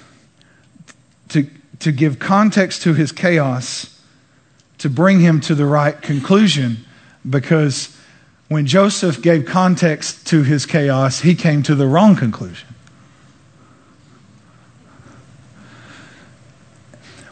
to, 1.29 1.49
to 1.81 1.93
give 1.93 2.19
context 2.19 2.83
to 2.83 2.95
his 2.95 3.13
chaos, 3.13 4.01
to 4.79 4.89
bring 4.89 5.21
him 5.21 5.41
to 5.43 5.55
the 5.55 5.67
right 5.67 6.01
conclusion, 6.01 6.85
because 7.29 7.97
when 8.49 8.67
Joseph 8.67 9.23
gave 9.23 9.47
context 9.47 10.27
to 10.29 10.43
his 10.43 10.67
chaos, 10.67 11.21
he 11.21 11.35
came 11.35 11.63
to 11.63 11.75
the 11.75 11.87
wrong 11.87 12.17
conclusion. 12.17 12.69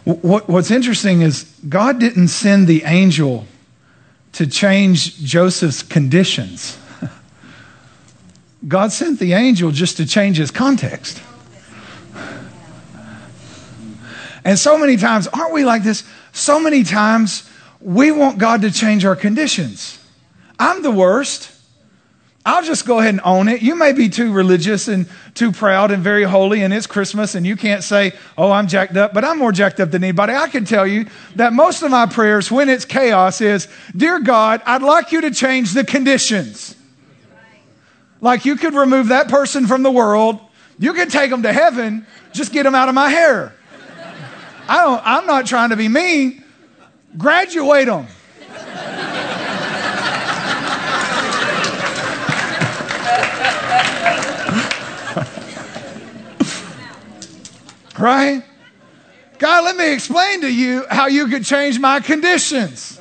What, 0.04 0.48
what's 0.48 0.70
interesting 0.70 1.22
is 1.22 1.44
God 1.68 2.00
didn't 2.00 2.28
send 2.28 2.66
the 2.66 2.85
angel 2.85 3.46
to 4.33 4.46
change 4.46 5.18
Joseph's 5.18 5.83
conditions. 5.83 6.78
God 8.66 8.92
sent 8.92 9.18
the 9.18 9.32
angel 9.32 9.70
just 9.70 9.96
to 9.96 10.06
change 10.06 10.36
his 10.36 10.50
context. 10.50 11.22
And 14.44 14.58
so 14.58 14.78
many 14.78 14.96
times, 14.96 15.28
aren't 15.28 15.52
we 15.52 15.64
like 15.64 15.82
this? 15.82 16.04
So 16.32 16.60
many 16.60 16.82
times, 16.82 17.48
we 17.80 18.10
want 18.10 18.38
God 18.38 18.62
to 18.62 18.70
change 18.70 19.04
our 19.04 19.16
conditions. 19.16 19.98
I'm 20.58 20.82
the 20.82 20.90
worst. 20.90 21.50
I'll 22.44 22.62
just 22.62 22.86
go 22.86 23.00
ahead 23.00 23.14
and 23.14 23.20
own 23.22 23.48
it. 23.48 23.60
You 23.60 23.74
may 23.76 23.92
be 23.92 24.08
too 24.08 24.32
religious 24.32 24.88
and 24.88 25.06
too 25.34 25.52
proud 25.52 25.90
and 25.90 26.02
very 26.02 26.24
holy, 26.24 26.62
and 26.62 26.72
it's 26.72 26.86
Christmas, 26.86 27.34
and 27.34 27.46
you 27.46 27.54
can't 27.54 27.82
say, 27.82 28.12
Oh, 28.38 28.50
I'm 28.50 28.66
jacked 28.66 28.96
up, 28.96 29.12
but 29.12 29.24
I'm 29.24 29.38
more 29.38 29.52
jacked 29.52 29.78
up 29.78 29.90
than 29.90 30.02
anybody. 30.02 30.32
I 30.32 30.48
can 30.48 30.64
tell 30.64 30.86
you 30.86 31.06
that 31.36 31.52
most 31.52 31.82
of 31.82 31.90
my 31.90 32.06
prayers, 32.06 32.50
when 32.50 32.70
it's 32.70 32.86
chaos, 32.86 33.42
is 33.42 33.68
Dear 33.94 34.20
God, 34.20 34.62
I'd 34.64 34.82
like 34.82 35.12
you 35.12 35.20
to 35.20 35.30
change 35.30 35.74
the 35.74 35.84
conditions. 35.84 36.74
Like 38.20 38.44
you 38.44 38.56
could 38.56 38.74
remove 38.74 39.09
that 39.09 39.28
person 39.28 39.66
from 39.66 39.83
the 39.83 39.90
world, 39.90 40.40
you 40.78 40.92
could 40.92 41.11
take 41.11 41.30
them 41.30 41.42
to 41.42 41.52
heaven, 41.52 42.06
just 42.33 42.52
get 42.52 42.64
them 42.64 42.74
out 42.74 42.88
of 42.88 42.94
my 42.94 43.09
hair. 43.09 43.54
I 44.68 44.85
don't, 44.85 45.02
I'm 45.04 45.26
not 45.26 45.46
trying 45.46 45.70
to 45.70 45.76
be 45.76 45.88
mean. 45.88 46.44
Graduate 47.18 47.87
them. 47.87 48.06
right? 57.98 58.44
God, 59.38 59.64
let 59.64 59.76
me 59.76 59.92
explain 59.92 60.42
to 60.42 60.52
you 60.52 60.85
how 60.88 61.09
you 61.09 61.26
could 61.26 61.44
change 61.44 61.80
my 61.80 62.00
conditions. 62.00 63.00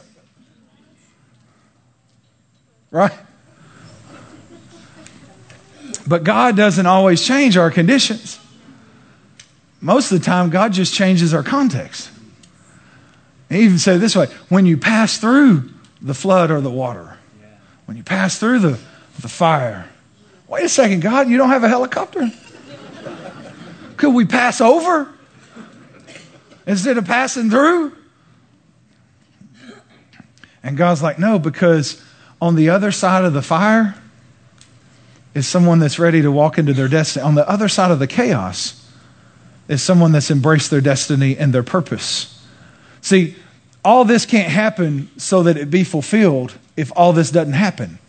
Right? 2.89 3.13
But 6.09 6.23
God 6.23 6.57
doesn't 6.57 6.87
always 6.87 7.23
change 7.23 7.55
our 7.55 7.69
conditions. 7.69 8.39
Most 9.79 10.11
of 10.11 10.17
the 10.17 10.25
time, 10.25 10.49
God 10.49 10.73
just 10.73 10.91
changes 10.91 11.35
our 11.35 11.43
context. 11.43 12.09
He 13.47 13.59
even 13.59 13.77
said 13.77 14.01
this 14.01 14.15
way 14.15 14.25
when 14.49 14.65
you 14.65 14.75
pass 14.75 15.19
through 15.19 15.69
the 16.01 16.15
flood 16.15 16.49
or 16.49 16.61
the 16.61 16.69
water, 16.71 17.19
when 17.85 17.95
you 17.95 18.01
pass 18.01 18.39
through 18.39 18.59
the, 18.59 18.79
the 19.19 19.29
fire, 19.29 19.87
wait 20.47 20.63
a 20.63 20.69
second, 20.69 21.01
God, 21.01 21.29
you 21.29 21.37
don't 21.37 21.49
have 21.49 21.63
a 21.63 21.69
helicopter? 21.69 22.31
Could 23.95 24.15
we 24.15 24.25
pass 24.25 24.61
over 24.61 25.13
instead 26.65 26.97
of 26.97 27.05
passing 27.05 27.51
through? 27.51 27.95
And 30.63 30.75
God's 30.75 31.03
like, 31.03 31.19
No, 31.19 31.37
because 31.37 32.03
on 32.41 32.55
the 32.55 32.69
other 32.69 32.91
side 32.91 33.25
of 33.25 33.33
the 33.33 33.43
fire 33.43 33.93
is 35.33 35.47
someone 35.47 35.79
that's 35.79 35.99
ready 35.99 36.21
to 36.21 36.31
walk 36.31 36.57
into 36.57 36.73
their 36.73 36.87
destiny. 36.87 37.23
On 37.23 37.35
the 37.35 37.47
other 37.47 37.67
side 37.67 37.91
of 37.91 37.99
the 37.99 38.07
chaos 38.07 38.75
is 39.67 39.83
someone 39.83 40.11
that's 40.11 40.31
embraced 40.31 40.71
their 40.71 40.81
destiny 40.81 41.37
and 41.37 41.53
their 41.53 41.63
purpose. 41.63 42.43
See, 43.01 43.35
all 43.85 44.05
this 44.05 44.25
can't 44.25 44.51
happen 44.51 45.09
so 45.17 45.43
that 45.43 45.57
it 45.57 45.69
be 45.69 45.83
fulfilled 45.83 46.53
if 46.75 46.91
all 46.95 47.13
this 47.13 47.31
doesn't 47.31 47.53
happen. 47.53 47.99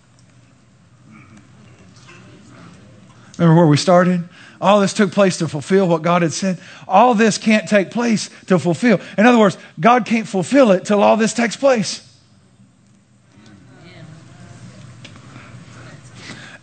Remember 3.38 3.56
where 3.56 3.66
we 3.66 3.76
started? 3.76 4.28
All 4.60 4.80
this 4.80 4.92
took 4.92 5.12
place 5.12 5.38
to 5.38 5.48
fulfill 5.48 5.88
what 5.88 6.02
God 6.02 6.22
had 6.22 6.32
said. 6.32 6.60
All 6.86 7.14
this 7.14 7.38
can't 7.38 7.66
take 7.66 7.90
place 7.90 8.28
to 8.46 8.58
fulfill. 8.58 9.00
In 9.16 9.24
other 9.24 9.38
words, 9.38 9.56
God 9.78 10.04
can't 10.04 10.28
fulfill 10.28 10.72
it 10.72 10.84
till 10.84 11.02
all 11.02 11.16
this 11.16 11.32
takes 11.32 11.56
place. 11.56 12.06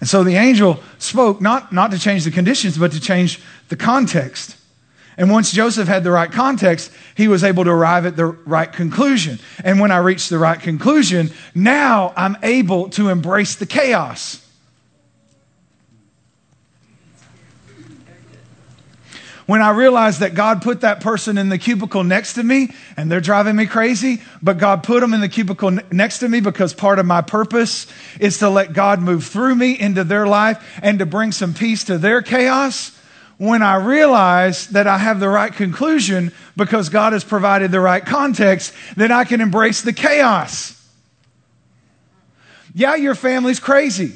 And 0.08 0.10
so 0.10 0.24
the 0.24 0.38
angel 0.38 0.80
spoke 1.00 1.42
not, 1.42 1.74
not 1.74 1.92
to 1.92 2.00
change 2.00 2.24
the 2.24 2.32
conditions, 2.32 2.78
but 2.78 2.94
to 2.94 3.00
change 3.02 3.42
the 3.68 3.76
context. 3.76 4.56
And 5.18 5.30
once 5.30 5.52
Joseph 5.52 5.90
had 5.90 6.06
the 6.06 6.12
right 6.12 6.32
context, 6.32 6.94
he 7.18 7.28
was 7.28 7.44
able 7.44 7.66
to 7.66 7.72
arrive 7.72 8.06
at 8.06 8.16
the 8.16 8.28
right 8.28 8.72
conclusion. 8.72 9.38
And 9.66 9.82
when 9.82 9.92
I 9.92 9.98
reached 9.98 10.30
the 10.30 10.38
right 10.38 10.62
conclusion, 10.62 11.30
now 11.54 12.14
I'm 12.16 12.38
able 12.42 12.90
to 12.92 13.10
embrace 13.10 13.58
the 13.58 13.66
chaos. 13.66 14.47
When 19.48 19.62
I 19.62 19.72
realized 19.72 20.20
that 20.20 20.36
God 20.36 20.62
put 20.62 20.82
that 20.82 21.00
person 21.00 21.38
in 21.38 21.48
the 21.48 21.58
cubicle 21.58 22.04
next 22.04 22.34
to 22.34 22.44
me 22.44 22.70
and 22.98 23.10
they're 23.10 23.22
driving 23.22 23.56
me 23.56 23.66
crazy, 23.66 24.22
but 24.44 24.58
God 24.58 24.84
put 24.84 25.00
them 25.00 25.14
in 25.14 25.22
the 25.22 25.30
cubicle 25.30 25.72
next 25.90 26.20
to 26.20 26.28
me 26.28 26.42
because 26.42 26.74
part 26.74 27.00
of 27.00 27.06
my 27.06 27.22
purpose 27.22 27.88
is 28.20 28.40
to 28.40 28.50
let 28.50 28.74
God 28.74 29.02
move 29.02 29.24
through 29.24 29.56
me 29.56 29.80
into 29.80 30.04
their 30.04 30.28
life 30.28 30.80
and 30.84 31.00
to 31.00 31.06
bring 31.06 31.32
some 31.32 31.54
peace 31.54 31.86
to 31.86 31.98
their 31.98 32.22
chaos. 32.22 32.92
When 33.38 33.62
I 33.62 33.76
realize 33.76 34.68
that 34.70 34.86
I 34.86 34.98
have 34.98 35.22
the 35.22 35.30
right 35.30 35.54
conclusion 35.54 36.34
because 36.58 36.90
God 36.90 37.14
has 37.14 37.24
provided 37.24 37.72
the 37.72 37.80
right 37.80 38.06
context, 38.06 38.74
then 38.98 39.14
I 39.14 39.24
can 39.24 39.40
embrace 39.40 39.82
the 39.82 39.94
chaos. 39.94 40.74
Yeah, 42.74 42.96
your 42.96 43.16
family's 43.16 43.62
crazy. 43.62 44.14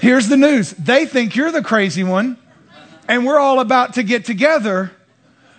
Here's 0.00 0.28
the 0.28 0.36
news 0.36 0.72
they 0.72 1.06
think 1.06 1.34
you're 1.34 1.52
the 1.52 1.62
crazy 1.62 2.04
one 2.04 2.36
and 3.08 3.26
we're 3.26 3.38
all 3.38 3.60
about 3.60 3.94
to 3.94 4.02
get 4.02 4.24
together. 4.24 4.92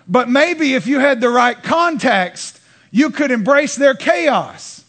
But 0.08 0.30
maybe 0.30 0.74
if 0.74 0.88
you 0.88 1.00
had 1.00 1.22
the 1.22 1.30
right 1.30 1.62
context, 1.62 2.60
you 2.92 3.10
could 3.10 3.32
embrace 3.32 3.76
their 3.76 3.96
chaos. 3.96 4.84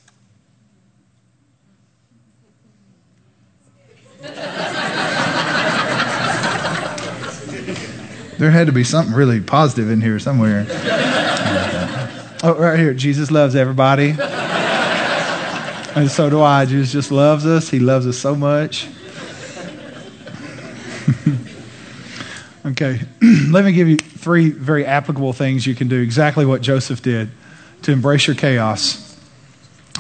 there 8.38 8.51
had 8.51 8.67
to 8.67 8.73
be 8.73 8.85
something 8.85 9.14
really 9.14 9.40
positive 9.40 9.90
in 9.90 10.01
here 10.01 10.19
somewhere. 10.19 10.67
oh, 12.43 12.57
right 12.59 12.79
here. 12.79 12.95
Jesus 12.95 13.31
loves 13.31 13.55
everybody. 13.55 14.14
and 15.95 16.11
so 16.11 16.29
do 16.31 16.43
I. 16.43 16.64
Jesus 16.64 16.93
just 16.93 17.12
loves 17.12 17.47
us. 17.47 17.69
He 17.71 17.79
loves 17.79 18.07
us 18.07 18.19
so 18.19 18.35
much. 18.35 18.88
Okay, 22.66 22.98
let 23.50 23.64
me 23.64 23.72
give 23.72 23.88
you 23.88 23.96
three 23.96 24.48
very 24.50 24.87
applicable 24.87 25.35
things 25.35 25.66
you 25.66 25.74
can 25.74 25.88
do, 25.88 26.00
exactly 26.00 26.46
what 26.46 26.62
Joseph 26.62 27.03
did 27.03 27.31
to 27.83 27.92
embrace 27.92 28.27
your 28.27 28.37
chaos. 28.37 29.18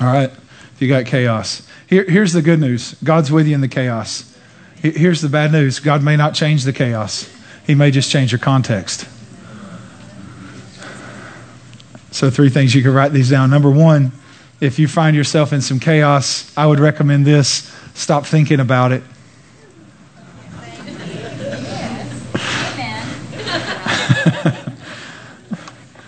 All 0.00 0.06
right, 0.06 0.30
if 0.30 0.76
you 0.80 0.88
got 0.88 1.04
chaos. 1.04 1.66
Here, 1.86 2.04
here's 2.04 2.32
the 2.32 2.40
good 2.40 2.60
news 2.60 2.94
God's 3.04 3.30
with 3.30 3.46
you 3.46 3.54
in 3.54 3.60
the 3.60 3.68
chaos. 3.68 4.30
Here's 4.76 5.20
the 5.20 5.28
bad 5.28 5.52
news 5.52 5.78
God 5.78 6.02
may 6.02 6.16
not 6.16 6.34
change 6.34 6.64
the 6.64 6.72
chaos, 6.72 7.30
He 7.66 7.74
may 7.74 7.90
just 7.90 8.10
change 8.10 8.32
your 8.32 8.38
context. 8.38 9.08
So, 12.10 12.30
three 12.30 12.48
things 12.48 12.74
you 12.74 12.82
can 12.82 12.94
write 12.94 13.12
these 13.12 13.28
down. 13.28 13.50
Number 13.50 13.70
one, 13.70 14.12
if 14.60 14.78
you 14.78 14.88
find 14.88 15.16
yourself 15.16 15.52
in 15.52 15.60
some 15.60 15.80
chaos, 15.80 16.50
I 16.56 16.64
would 16.64 16.80
recommend 16.80 17.26
this 17.26 17.70
stop 17.94 18.24
thinking 18.24 18.60
about 18.60 18.92
it. 18.92 19.02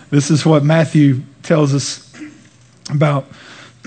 This 0.09 0.31
is 0.31 0.47
what 0.47 0.63
Matthew 0.63 1.23
tells 1.43 1.75
us 1.75 2.13
about, 2.91 3.27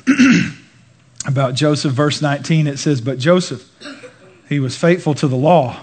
about 1.26 1.56
Joseph, 1.56 1.94
verse 1.94 2.22
19. 2.22 2.68
It 2.68 2.78
says, 2.78 3.00
But 3.00 3.20
Joseph, 3.20 3.68
he 4.50 4.60
was 4.60 4.78
faithful 4.78 5.14
to 5.16 5.28
the 5.28 5.38
law. 5.38 5.80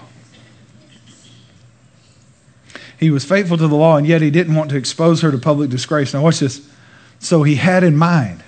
He 2.99 3.09
was 3.09 3.25
faithful 3.25 3.57
to 3.57 3.67
the 3.67 3.75
law, 3.75 3.97
and 3.97 4.05
yet 4.05 4.21
he 4.21 4.29
didn't 4.29 4.55
want 4.55 4.69
to 4.71 4.77
expose 4.77 5.21
her 5.21 5.31
to 5.31 5.37
public 5.37 5.69
disgrace. 5.69 6.13
Now, 6.13 6.23
watch 6.23 6.39
this. 6.39 6.67
So 7.19 7.41
he 7.41 7.55
had 7.55 7.83
in 7.83 7.97
mind, 7.97 8.43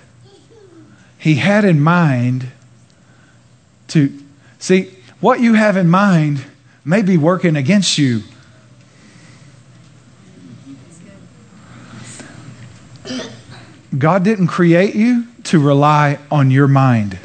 he 1.18 1.34
had 1.34 1.64
in 1.64 1.80
mind 1.80 2.48
to 3.88 4.16
see 4.60 4.96
what 5.20 5.40
you 5.40 5.54
have 5.54 5.76
in 5.76 5.88
mind 5.88 6.44
may 6.84 7.02
be 7.02 7.16
working 7.16 7.56
against 7.56 7.98
you 7.98 8.22
God 13.96 14.22
didn't 14.22 14.46
create 14.46 14.94
you 14.94 15.26
to 15.44 15.58
rely 15.58 16.18
on 16.30 16.50
your 16.50 16.68
mind. 16.68 17.18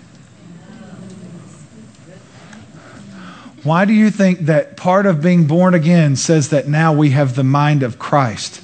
Why 3.63 3.86
do 3.86 3.93
you 3.93 4.12
think 4.12 4.41
that 4.41 4.78
part 4.78 5.06
of 5.06 5.21
being 5.21 5.47
born 5.47 5.73
again 5.73 6.15
says 6.15 6.49
that 6.49 6.67
now 6.67 6.93
we 6.93 7.12
have 7.12 7.36
the 7.36 7.43
mind 7.43 7.82
of 7.82 7.97
Christ? 7.97 8.62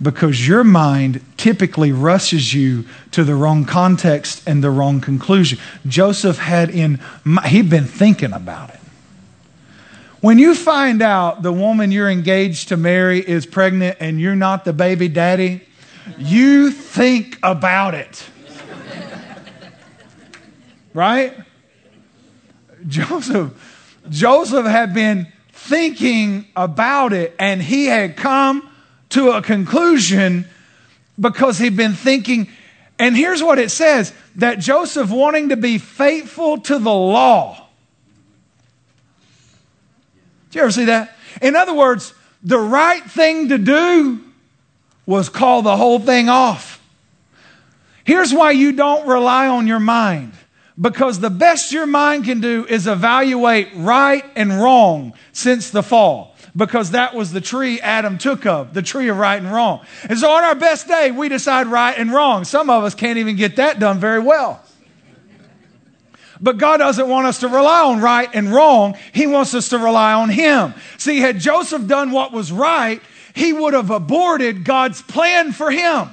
Because 0.00 0.46
your 0.46 0.64
mind 0.64 1.20
typically 1.36 1.92
rushes 1.92 2.54
you 2.54 2.84
to 3.10 3.24
the 3.24 3.34
wrong 3.34 3.64
context 3.64 4.42
and 4.46 4.62
the 4.62 4.70
wrong 4.70 5.00
conclusion. 5.00 5.58
Joseph 5.86 6.38
had 6.38 6.70
in, 6.70 7.00
he'd 7.46 7.68
been 7.68 7.84
thinking 7.84 8.32
about 8.32 8.70
it. 8.70 8.80
When 10.20 10.38
you 10.38 10.54
find 10.54 11.02
out 11.02 11.42
the 11.42 11.52
woman 11.52 11.90
you're 11.90 12.10
engaged 12.10 12.68
to 12.68 12.76
marry 12.76 13.20
is 13.20 13.46
pregnant 13.46 13.96
and 14.00 14.20
you're 14.20 14.36
not 14.36 14.64
the 14.64 14.72
baby 14.72 15.08
daddy, 15.08 15.66
you 16.18 16.70
think 16.70 17.38
about 17.42 17.94
it. 17.94 18.24
right? 20.94 21.34
Joseph 22.86 23.98
Joseph 24.08 24.66
had 24.66 24.94
been 24.94 25.30
thinking 25.52 26.46
about 26.56 27.12
it 27.12 27.34
and 27.38 27.62
he 27.62 27.86
had 27.86 28.16
come 28.16 28.68
to 29.10 29.32
a 29.32 29.42
conclusion 29.42 30.46
because 31.18 31.58
he'd 31.58 31.76
been 31.76 31.92
thinking 31.92 32.48
and 32.98 33.16
here's 33.16 33.42
what 33.42 33.58
it 33.58 33.70
says 33.70 34.12
that 34.36 34.58
Joseph 34.58 35.10
wanting 35.10 35.48
to 35.50 35.56
be 35.56 35.78
faithful 35.78 36.58
to 36.58 36.78
the 36.78 36.92
law. 36.92 37.66
Did 40.50 40.56
you 40.56 40.62
ever 40.62 40.72
see 40.72 40.84
that? 40.86 41.16
In 41.40 41.56
other 41.56 41.72
words, 41.72 42.12
the 42.42 42.58
right 42.58 43.02
thing 43.02 43.48
to 43.48 43.58
do 43.58 44.20
was 45.06 45.28
call 45.28 45.62
the 45.62 45.76
whole 45.76 45.98
thing 45.98 46.28
off. 46.28 46.80
Here's 48.04 48.32
why 48.32 48.52
you 48.52 48.72
don't 48.72 49.06
rely 49.06 49.48
on 49.48 49.66
your 49.66 49.80
mind. 49.80 50.32
Because 50.80 51.20
the 51.20 51.30
best 51.30 51.72
your 51.72 51.86
mind 51.86 52.24
can 52.24 52.40
do 52.40 52.64
is 52.66 52.86
evaluate 52.86 53.68
right 53.74 54.24
and 54.34 54.60
wrong 54.60 55.12
since 55.32 55.70
the 55.70 55.82
fall. 55.82 56.34
Because 56.56 56.92
that 56.92 57.14
was 57.14 57.32
the 57.32 57.40
tree 57.40 57.78
Adam 57.80 58.18
took 58.18 58.46
of, 58.46 58.72
the 58.72 58.82
tree 58.82 59.08
of 59.08 59.18
right 59.18 59.40
and 59.40 59.52
wrong. 59.52 59.84
And 60.08 60.18
so 60.18 60.30
on 60.30 60.42
our 60.42 60.54
best 60.54 60.88
day, 60.88 61.10
we 61.10 61.28
decide 61.28 61.66
right 61.66 61.96
and 61.96 62.12
wrong. 62.12 62.44
Some 62.44 62.70
of 62.70 62.82
us 62.82 62.94
can't 62.94 63.18
even 63.18 63.36
get 63.36 63.56
that 63.56 63.78
done 63.78 63.98
very 63.98 64.20
well. 64.20 64.64
But 66.40 66.56
God 66.56 66.78
doesn't 66.78 67.08
want 67.08 67.26
us 67.26 67.40
to 67.40 67.48
rely 67.48 67.82
on 67.82 68.00
right 68.00 68.28
and 68.32 68.52
wrong. 68.52 68.96
He 69.12 69.26
wants 69.26 69.54
us 69.54 69.68
to 69.68 69.78
rely 69.78 70.14
on 70.14 70.30
Him. 70.30 70.72
See, 70.96 71.20
had 71.20 71.38
Joseph 71.38 71.86
done 71.86 72.10
what 72.10 72.32
was 72.32 72.50
right, 72.50 73.02
he 73.34 73.52
would 73.52 73.74
have 73.74 73.90
aborted 73.90 74.64
God's 74.64 75.02
plan 75.02 75.52
for 75.52 75.70
him. 75.70 76.08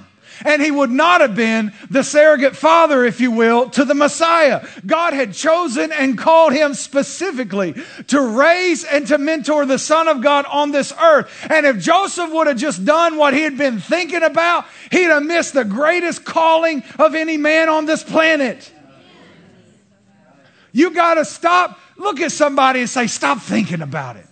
And 0.46 0.62
he 0.62 0.72
would 0.72 0.92
not 0.92 1.22
have 1.22 1.36
been 1.36 1.74
the 1.90 2.04
surrogate 2.04 2.56
father, 2.56 3.04
if 3.04 3.20
you 3.20 3.32
will, 3.32 3.70
to 3.72 3.86
the 3.86 3.96
Messiah. 3.96 4.68
God 4.86 5.14
had 5.14 5.34
chosen 5.34 5.92
and 5.92 6.18
called 6.18 6.54
him 6.54 6.74
specifically 6.74 7.76
to 8.08 8.22
raise 8.22 8.84
and 8.84 9.08
to 9.08 9.18
mentor 9.18 9.66
the 9.66 9.80
Son 9.80 10.08
of 10.08 10.22
God 10.22 10.46
on 10.46 10.72
this 10.72 10.94
earth. 11.02 11.48
And 11.50 11.66
if 11.66 11.80
Joseph 11.80 12.32
would 12.32 12.48
have 12.48 12.58
just 12.58 12.86
done 12.86 13.18
what 13.18 13.34
he 13.34 13.42
had 13.42 13.58
been 13.58 13.80
thinking 13.80 14.24
about, 14.24 14.66
he'd 14.92 15.04
have 15.06 15.24
missed 15.24 15.54
the 15.54 15.66
greatest 15.66 16.24
calling 16.24 16.84
of 17.00 17.16
any 17.16 17.38
man 17.38 17.70
on 17.70 17.86
this 17.86 18.04
planet. 18.04 18.72
You 20.72 20.92
got 20.92 21.16
to 21.16 21.26
stop. 21.26 21.80
Look 21.98 22.20
at 22.20 22.32
somebody 22.32 22.82
and 22.82 22.90
say, 22.90 23.08
Stop 23.08 23.40
thinking 23.40 23.82
about 23.82 24.18
it. 24.18 24.27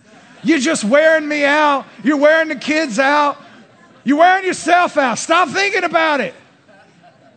You're 0.46 0.60
just 0.60 0.84
wearing 0.84 1.28
me 1.28 1.44
out. 1.44 1.86
You're 2.04 2.18
wearing 2.18 2.50
the 2.50 2.56
kids 2.56 3.00
out. 3.00 3.38
You're 4.04 4.18
wearing 4.18 4.46
yourself 4.46 4.98
out. 4.98 5.18
Stop 5.18 5.50
thinking 5.50 5.84
about 5.84 6.22
it. 6.22 6.34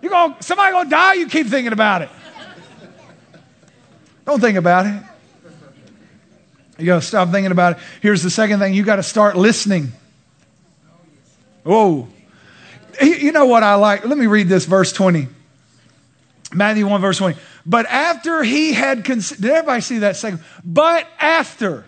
You're 0.03 0.11
going 0.11 0.37
somebody 0.41 0.73
gonna 0.73 0.91
die, 0.91 1.15
you 1.15 1.29
keep 1.29 1.47
thinking 1.47 1.73
about 1.73 2.03
it. 2.03 2.11
Don't 4.25 4.41
think 4.41 4.59
about 4.59 4.87
it. 4.87 5.03
You 6.79 6.87
gotta 6.87 7.03
stop 7.03 7.31
thinking 7.31 7.51
about 7.51 7.77
it. 7.77 7.83
Here's 8.01 8.23
the 8.23 8.31
second 8.31 8.61
thing, 8.61 8.75
you 8.75 8.85
gotta 8.85 9.03
start 9.03 9.37
listening. 9.37 9.93
Oh. 11.65 12.09
You 13.01 13.33
know 13.33 13.47
what 13.47 13.63
I 13.63 13.75
like? 13.77 14.05
Let 14.05 14.19
me 14.19 14.27
read 14.27 14.49
this 14.49 14.65
verse 14.65 14.93
20. 14.93 15.29
Matthew 16.53 16.87
1, 16.87 17.01
verse 17.01 17.19
20. 17.19 17.39
But 17.67 17.87
after 17.87 18.43
he 18.43 18.73
had 18.73 19.05
considered, 19.05 19.43
did 19.43 19.51
everybody 19.51 19.81
see 19.83 19.99
that 19.99 20.17
second? 20.17 20.43
But 20.65 21.07
after, 21.21 21.85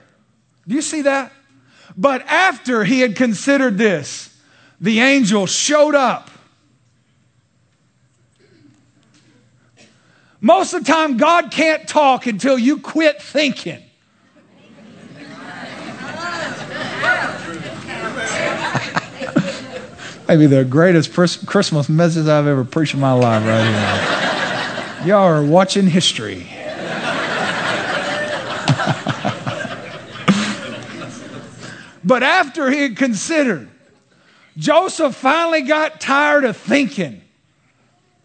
do 0.71 0.77
you 0.77 0.83
see 0.83 1.03
that? 1.03 1.33
But 1.97 2.23
after 2.29 2.85
he 2.85 3.01
had 3.01 3.17
considered 3.17 3.77
this, 3.77 4.33
the 4.81 5.01
angel 5.01 5.49
showed 5.49 5.97
up. 5.97 6.31
Most 10.41 10.73
of 10.73 10.85
the 10.85 10.93
time, 10.93 11.17
God 11.17 11.51
can't 11.51 11.89
talk 11.89 12.27
until 12.27 12.57
you 12.57 12.79
quit 12.79 13.21
thinking. 13.21 13.83
Maybe 20.29 20.47
the 20.47 20.65
greatest 20.65 21.13
Christmas 21.13 21.89
message 21.89 22.29
I've 22.29 22.47
ever 22.47 22.65
preached 22.65 22.95
in 22.95 23.01
my 23.01 23.13
life, 23.13 23.45
right 23.45 23.65
here. 25.01 25.09
Y'all 25.09 25.25
are 25.25 25.43
watching 25.43 25.89
history. 25.89 26.50
But 32.05 32.23
after 32.23 32.71
he 32.71 32.83
had 32.83 32.97
considered, 32.97 33.69
Joseph 34.57 35.15
finally 35.15 35.63
got 35.63 36.01
tired 36.01 36.45
of 36.45 36.57
thinking. 36.57 37.23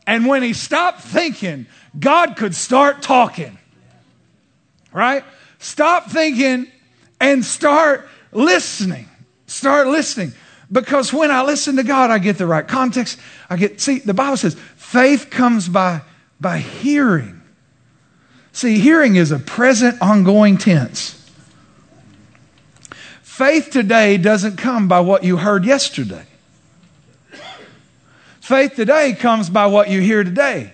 And 0.08 0.28
when 0.28 0.44
he 0.44 0.54
stopped 0.54 1.02
thinking, 1.02 1.68
God 1.98 2.36
could 2.36 2.56
start 2.56 3.02
talking. 3.02 3.58
Right? 4.92 5.24
Stop 5.60 6.10
thinking 6.10 6.72
and 7.20 7.44
start 7.44 8.08
listening. 8.32 9.10
Start 9.48 9.88
listening. 9.88 10.34
Because 10.72 11.14
when 11.14 11.32
I 11.32 11.44
listen 11.44 11.76
to 11.78 11.84
God, 11.84 12.12
I 12.12 12.18
get 12.18 12.38
the 12.38 12.48
right 12.48 12.68
context. 12.68 13.20
I 13.50 13.58
get, 13.58 13.80
see, 13.80 14.00
the 14.00 14.14
Bible 14.14 14.38
says 14.38 14.56
faith 14.76 15.30
comes 15.30 15.70
by, 15.70 16.02
by 16.40 16.58
hearing. 16.58 17.42
See, 18.52 18.80
hearing 18.80 19.16
is 19.16 19.32
a 19.32 19.40
present, 19.40 20.02
ongoing 20.02 20.58
tense. 20.58 21.15
Faith 23.36 23.70
today 23.70 24.16
doesn't 24.16 24.56
come 24.56 24.88
by 24.88 25.02
what 25.02 25.26
you 25.26 25.36
heard 25.36 25.66
yesterday. 25.66 26.24
Faith 28.40 28.76
today 28.78 29.12
comes 29.12 29.50
by 29.50 29.66
what 29.66 29.90
you 29.90 30.00
hear 30.00 30.24
today. 30.24 30.72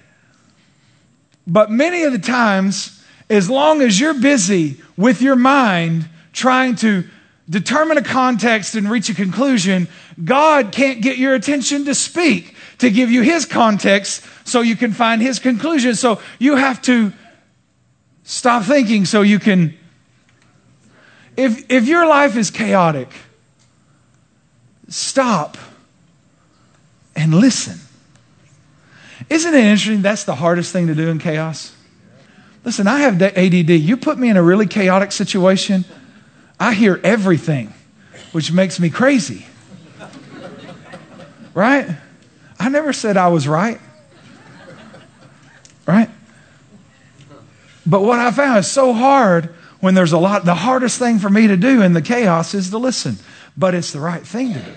But 1.47 1.71
many 1.71 2.03
of 2.03 2.11
the 2.11 2.19
times, 2.19 3.03
as 3.31 3.49
long 3.49 3.81
as 3.81 3.99
you're 3.99 4.13
busy 4.13 4.79
with 4.95 5.23
your 5.23 5.35
mind 5.35 6.07
trying 6.33 6.75
to 6.75 7.05
determine 7.49 7.97
a 7.97 8.03
context 8.03 8.75
and 8.75 8.91
reach 8.91 9.09
a 9.09 9.15
conclusion, 9.15 9.87
God 10.23 10.71
can't 10.71 11.01
get 11.01 11.17
your 11.17 11.33
attention 11.33 11.85
to 11.85 11.95
speak, 11.95 12.55
to 12.77 12.91
give 12.91 13.09
you 13.09 13.23
His 13.23 13.47
context 13.47 14.23
so 14.43 14.61
you 14.61 14.75
can 14.75 14.91
find 14.91 15.19
His 15.19 15.39
conclusion. 15.39 15.95
So 15.95 16.21
you 16.37 16.57
have 16.57 16.79
to 16.83 17.11
stop 18.21 18.65
thinking 18.65 19.05
so 19.05 19.23
you 19.23 19.39
can. 19.39 19.75
If, 21.41 21.71
if 21.71 21.87
your 21.87 22.05
life 22.05 22.37
is 22.37 22.51
chaotic, 22.51 23.09
stop 24.89 25.57
and 27.15 27.33
listen. 27.33 27.79
Isn't 29.27 29.51
it 29.51 29.63
interesting? 29.63 30.03
That's 30.03 30.23
the 30.23 30.35
hardest 30.35 30.71
thing 30.71 30.85
to 30.85 30.93
do 30.93 31.09
in 31.09 31.17
chaos. 31.17 31.75
Listen, 32.63 32.85
I 32.85 32.99
have 32.99 33.19
ADD. 33.19 33.71
You 33.71 33.97
put 33.97 34.19
me 34.19 34.29
in 34.29 34.37
a 34.37 34.43
really 34.43 34.67
chaotic 34.67 35.11
situation, 35.11 35.83
I 36.59 36.73
hear 36.73 37.01
everything, 37.03 37.73
which 38.33 38.51
makes 38.51 38.79
me 38.79 38.91
crazy. 38.91 39.47
Right? 41.55 41.89
I 42.59 42.69
never 42.69 42.93
said 42.93 43.17
I 43.17 43.29
was 43.29 43.47
right. 43.47 43.79
Right? 45.87 46.11
But 47.83 48.01
what 48.01 48.19
I 48.19 48.29
found 48.29 48.59
is 48.59 48.69
so 48.69 48.93
hard 48.93 49.55
when 49.81 49.95
there's 49.95 50.13
a 50.13 50.17
lot, 50.17 50.45
the 50.45 50.55
hardest 50.55 50.97
thing 50.97 51.19
for 51.19 51.29
me 51.29 51.47
to 51.47 51.57
do 51.57 51.81
in 51.81 51.93
the 51.93 52.01
chaos 52.01 52.53
is 52.53 52.69
to 52.69 52.77
listen. 52.77 53.17
But 53.57 53.75
it's 53.75 53.91
the 53.91 53.99
right 53.99 54.25
thing 54.25 54.53
to 54.53 54.59
do. 54.59 54.73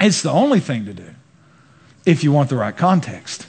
It's 0.00 0.22
the 0.22 0.30
only 0.30 0.60
thing 0.60 0.86
to 0.86 0.94
do 0.94 1.14
if 2.06 2.24
you 2.24 2.32
want 2.32 2.48
the 2.48 2.56
right 2.56 2.76
context 2.76 3.46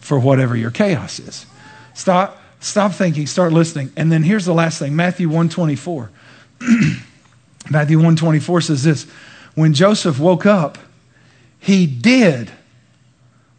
for 0.00 0.18
whatever 0.18 0.56
your 0.56 0.70
chaos 0.70 1.18
is. 1.18 1.46
Stop, 1.94 2.40
stop 2.60 2.92
thinking, 2.92 3.26
start 3.26 3.52
listening. 3.52 3.92
And 3.96 4.10
then 4.10 4.22
here's 4.22 4.44
the 4.44 4.52
last 4.52 4.78
thing 4.78 4.96
Matthew 4.96 5.28
124. 5.28 6.10
Matthew 7.70 7.98
124 7.98 8.60
says 8.62 8.82
this 8.82 9.04
When 9.54 9.74
Joseph 9.74 10.18
woke 10.18 10.44
up, 10.44 10.78
he 11.60 11.86
did 11.86 12.50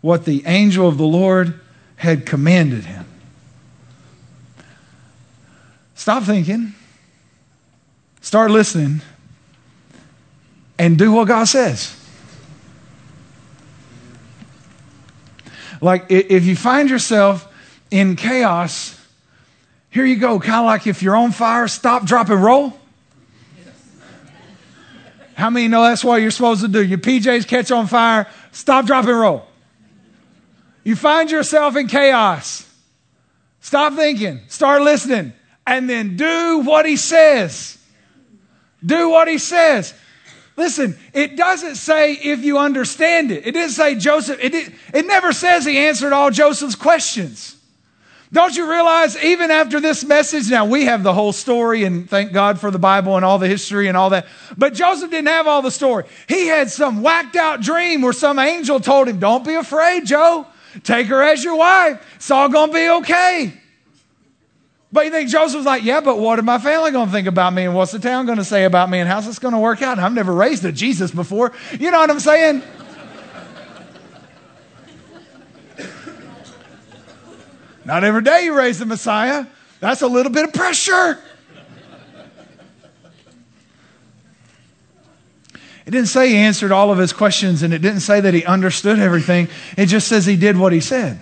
what 0.02 0.26
the 0.26 0.44
angel 0.46 0.88
of 0.88 0.98
the 0.98 1.06
Lord 1.06 1.60
had 1.98 2.26
commanded 2.26 2.86
him. 2.86 3.06
Stop 6.00 6.24
thinking, 6.24 6.74
start 8.22 8.52
listening, 8.52 9.02
and 10.78 10.98
do 10.98 11.12
what 11.12 11.28
God 11.28 11.44
says. 11.44 11.94
Like, 15.82 16.06
if 16.08 16.46
you 16.46 16.56
find 16.56 16.90
yourself 16.90 17.54
in 17.92 18.16
chaos, 18.16 18.98
here 19.90 20.06
you 20.06 20.16
go, 20.16 20.40
kind 20.40 20.62
of 20.62 20.68
like 20.68 20.88
if 20.88 21.04
you're 21.04 21.18
on 21.18 21.34
fire, 21.34 21.68
stop, 21.68 22.06
drop, 22.06 22.30
and 22.30 22.42
roll. 22.42 22.80
How 25.34 25.50
many 25.50 25.68
know 25.68 25.84
that's 25.84 26.02
what 26.02 26.22
you're 26.22 26.32
supposed 26.32 26.62
to 26.62 26.70
do? 26.70 26.82
Your 26.82 27.00
PJs 27.00 27.46
catch 27.46 27.72
on 27.72 27.88
fire, 27.88 28.26
stop, 28.54 28.86
drop, 28.86 29.04
and 29.04 29.20
roll. 29.20 29.46
You 30.86 30.96
find 30.96 31.30
yourself 31.30 31.76
in 31.76 31.88
chaos. 31.88 32.66
Stop 33.60 33.96
thinking, 33.96 34.40
start 34.48 34.82
listening, 34.82 35.34
and 35.70 35.88
then 35.88 36.18
do 36.18 36.62
what 36.66 36.88
he 36.88 36.98
says. 36.98 37.78
Do 38.84 39.10
what 39.10 39.28
he 39.28 39.38
says. 39.38 39.94
Listen, 40.58 40.98
it 41.14 41.38
doesn't 41.38 41.76
say 41.76 42.14
if 42.14 42.44
you 42.44 42.58
understand 42.58 43.32
it. 43.32 43.46
It 43.46 43.52
didn't 43.52 43.70
say 43.70 43.94
Joseph, 43.94 44.40
it, 44.44 44.50
did, 44.50 44.74
it 44.96 45.06
never 45.06 45.32
says 45.32 45.66
he 45.66 45.78
answered 45.78 46.12
all 46.12 46.32
Joseph's 46.32 46.76
questions. 46.76 47.56
Don't 48.34 48.56
you 48.56 48.70
realize, 48.70 49.16
even 49.24 49.52
after 49.52 49.80
this 49.80 50.04
message, 50.04 50.50
now 50.50 50.66
we 50.66 50.86
have 50.86 51.04
the 51.04 51.14
whole 51.14 51.34
story, 51.34 51.84
and 51.84 52.10
thank 52.10 52.32
God 52.32 52.60
for 52.60 52.72
the 52.72 52.80
Bible 52.80 53.16
and 53.16 53.24
all 53.24 53.38
the 53.38 53.48
history 53.48 53.88
and 53.88 53.96
all 53.98 54.10
that. 54.10 54.26
But 54.58 54.74
Joseph 54.74 55.12
didn't 55.12 55.28
have 55.28 55.48
all 55.48 55.62
the 55.62 55.72
story. 55.72 56.06
He 56.28 56.48
had 56.48 56.72
some 56.72 57.04
whacked 57.04 57.36
out 57.36 57.62
dream 57.62 58.02
where 58.02 58.14
some 58.14 58.40
angel 58.40 58.80
told 58.80 59.08
him, 59.08 59.20
Don't 59.20 59.46
be 59.46 59.54
afraid, 59.54 60.06
Joe. 60.06 60.48
Take 60.84 61.08
her 61.08 61.22
as 61.22 61.44
your 61.44 61.58
wife. 61.58 62.04
It's 62.16 62.30
all 62.30 62.50
going 62.50 62.70
to 62.70 62.74
be 62.74 62.90
okay. 62.90 63.54
But 64.92 65.06
you 65.06 65.12
think 65.12 65.30
Joseph's 65.30 65.66
like, 65.66 65.84
Yeah, 65.84 66.02
but 66.02 66.18
what 66.18 66.40
are 66.40 66.44
my 66.44 66.58
family 66.58 66.90
going 66.92 67.06
to 67.08 67.12
think 67.12 67.28
about 67.28 67.54
me? 67.54 67.66
And 67.66 67.76
what's 67.76 67.92
the 67.92 68.00
town 68.00 68.26
going 68.26 68.40
to 68.40 68.44
say 68.44 68.66
about 68.66 68.90
me? 68.90 69.00
And 69.00 69.08
how's 69.08 69.26
this 69.26 69.38
going 69.40 69.54
to 69.54 69.60
work 69.60 69.82
out? 69.82 70.00
I've 70.00 70.14
never 70.14 70.34
raised 70.34 70.66
a 70.66 70.72
Jesus 70.72 71.12
before. 71.12 71.54
You 71.80 71.92
know 71.92 72.00
what 72.00 72.10
I'm 72.10 72.20
saying? 72.20 72.64
Not 77.86 78.04
every 78.04 78.24
day 78.24 78.46
you 78.46 78.58
raise 78.58 78.80
the 78.80 78.86
Messiah. 78.86 79.46
That's 79.80 80.02
a 80.02 80.08
little 80.08 80.32
bit 80.32 80.46
of 80.46 80.54
pressure. 80.54 81.20
It 85.86 85.92
didn't 85.92 86.08
say 86.08 86.30
he 86.30 86.36
answered 86.36 86.72
all 86.72 86.92
of 86.92 87.00
his 87.00 87.14
questions 87.14 87.64
and 87.64 87.74
it 87.74 87.80
didn't 87.80 88.02
say 88.02 88.22
that 88.22 88.34
he 88.36 88.46
understood 88.46 89.00
everything. 89.00 89.48
It 89.76 89.88
just 89.88 90.08
says 90.08 90.26
he 90.26 90.36
did 90.36 90.56
what 90.56 90.72
he 90.72 90.82
said. 90.82 91.20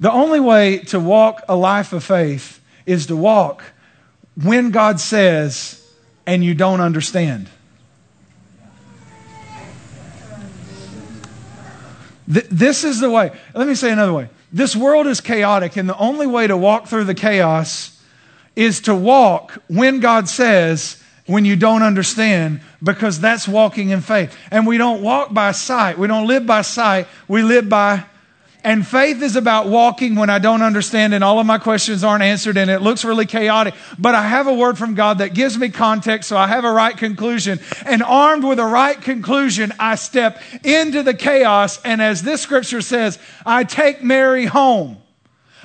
The 0.00 0.10
only 0.10 0.40
way 0.40 0.78
to 0.78 0.98
walk 0.98 1.42
a 1.48 1.54
life 1.54 1.92
of 1.92 2.02
faith 2.02 2.60
is 2.86 3.06
to 3.06 3.16
walk 3.16 3.62
when 4.34 4.70
God 4.70 4.98
says 4.98 5.86
and 6.26 6.42
you 6.42 6.54
don't 6.54 6.80
understand. 6.80 7.48
Th- 12.32 12.46
this 12.50 12.84
is 12.84 13.00
the 13.00 13.10
way. 13.10 13.32
Let 13.54 13.66
me 13.66 13.74
say 13.74 13.90
another 13.92 14.12
way. 14.12 14.28
This 14.52 14.74
world 14.74 15.06
is 15.06 15.20
chaotic, 15.20 15.76
and 15.76 15.88
the 15.88 15.96
only 15.96 16.26
way 16.26 16.46
to 16.46 16.56
walk 16.56 16.86
through 16.86 17.04
the 17.04 17.14
chaos 17.14 18.00
is 18.56 18.80
to 18.82 18.94
walk 18.94 19.62
when 19.68 20.00
God 20.00 20.28
says, 20.28 21.02
when 21.26 21.44
you 21.44 21.54
don't 21.54 21.82
understand, 21.82 22.60
because 22.82 23.20
that's 23.20 23.46
walking 23.46 23.90
in 23.90 24.00
faith. 24.00 24.36
And 24.50 24.66
we 24.66 24.78
don't 24.78 25.02
walk 25.02 25.32
by 25.32 25.52
sight. 25.52 25.98
We 25.98 26.08
don't 26.08 26.26
live 26.26 26.46
by 26.46 26.62
sight. 26.62 27.06
We 27.28 27.42
live 27.42 27.68
by, 27.68 28.04
And 28.62 28.86
faith 28.86 29.22
is 29.22 29.36
about 29.36 29.68
walking 29.68 30.16
when 30.16 30.28
I 30.28 30.38
don't 30.38 30.60
understand 30.60 31.14
and 31.14 31.24
all 31.24 31.38
of 31.40 31.46
my 31.46 31.58
questions 31.58 32.04
aren't 32.04 32.22
answered 32.22 32.58
and 32.58 32.70
it 32.70 32.82
looks 32.82 33.04
really 33.04 33.24
chaotic. 33.24 33.74
But 33.98 34.14
I 34.14 34.26
have 34.26 34.46
a 34.46 34.54
word 34.54 34.76
from 34.76 34.94
God 34.94 35.18
that 35.18 35.32
gives 35.32 35.56
me 35.56 35.70
context 35.70 36.28
so 36.28 36.36
I 36.36 36.46
have 36.46 36.64
a 36.64 36.72
right 36.72 36.96
conclusion. 36.96 37.58
And 37.86 38.02
armed 38.02 38.44
with 38.44 38.58
a 38.58 38.66
right 38.66 39.00
conclusion, 39.00 39.72
I 39.78 39.94
step 39.94 40.42
into 40.62 41.02
the 41.02 41.14
chaos. 41.14 41.80
And 41.82 42.02
as 42.02 42.22
this 42.22 42.42
scripture 42.42 42.82
says, 42.82 43.18
I 43.46 43.64
take 43.64 44.02
Mary 44.02 44.44
home. 44.44 44.98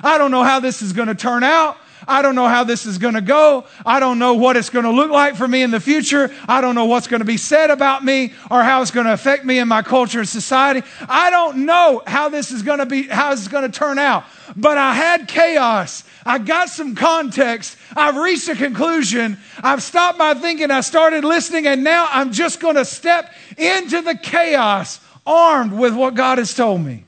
I 0.00 0.18
don't 0.18 0.30
know 0.30 0.42
how 0.42 0.60
this 0.60 0.80
is 0.80 0.92
going 0.92 1.08
to 1.08 1.14
turn 1.14 1.44
out. 1.44 1.76
I 2.08 2.22
don't 2.22 2.34
know 2.34 2.46
how 2.46 2.64
this 2.64 2.86
is 2.86 2.98
going 2.98 3.14
to 3.14 3.20
go. 3.20 3.66
I 3.84 3.98
don't 3.98 4.18
know 4.18 4.34
what 4.34 4.56
it's 4.56 4.70
going 4.70 4.84
to 4.84 4.90
look 4.90 5.10
like 5.10 5.34
for 5.34 5.48
me 5.48 5.62
in 5.62 5.70
the 5.70 5.80
future. 5.80 6.32
I 6.46 6.60
don't 6.60 6.74
know 6.74 6.84
what's 6.84 7.08
going 7.08 7.20
to 7.20 7.26
be 7.26 7.36
said 7.36 7.70
about 7.70 8.04
me 8.04 8.32
or 8.50 8.62
how 8.62 8.82
it's 8.82 8.90
going 8.90 9.06
to 9.06 9.12
affect 9.12 9.44
me 9.44 9.58
in 9.58 9.66
my 9.66 9.82
culture 9.82 10.20
and 10.20 10.28
society. 10.28 10.82
I 11.08 11.30
don't 11.30 11.66
know 11.66 12.02
how 12.06 12.28
this 12.28 12.52
is 12.52 12.62
going 12.62 12.78
to 12.78 12.86
be, 12.86 13.04
how 13.08 13.32
it's 13.32 13.48
going 13.48 13.70
to 13.70 13.78
turn 13.78 13.98
out. 13.98 14.24
But 14.56 14.78
I 14.78 14.94
had 14.94 15.26
chaos. 15.26 16.04
I 16.24 16.38
got 16.38 16.68
some 16.68 16.94
context. 16.94 17.76
I've 17.96 18.16
reached 18.16 18.48
a 18.48 18.54
conclusion. 18.54 19.38
I've 19.62 19.82
stopped 19.82 20.18
my 20.18 20.34
thinking. 20.34 20.70
I 20.70 20.82
started 20.82 21.24
listening 21.24 21.66
and 21.66 21.82
now 21.82 22.08
I'm 22.10 22.32
just 22.32 22.60
going 22.60 22.76
to 22.76 22.84
step 22.84 23.32
into 23.56 24.02
the 24.02 24.16
chaos 24.16 25.00
armed 25.26 25.72
with 25.72 25.94
what 25.94 26.14
God 26.14 26.38
has 26.38 26.54
told 26.54 26.80
me 26.82 27.04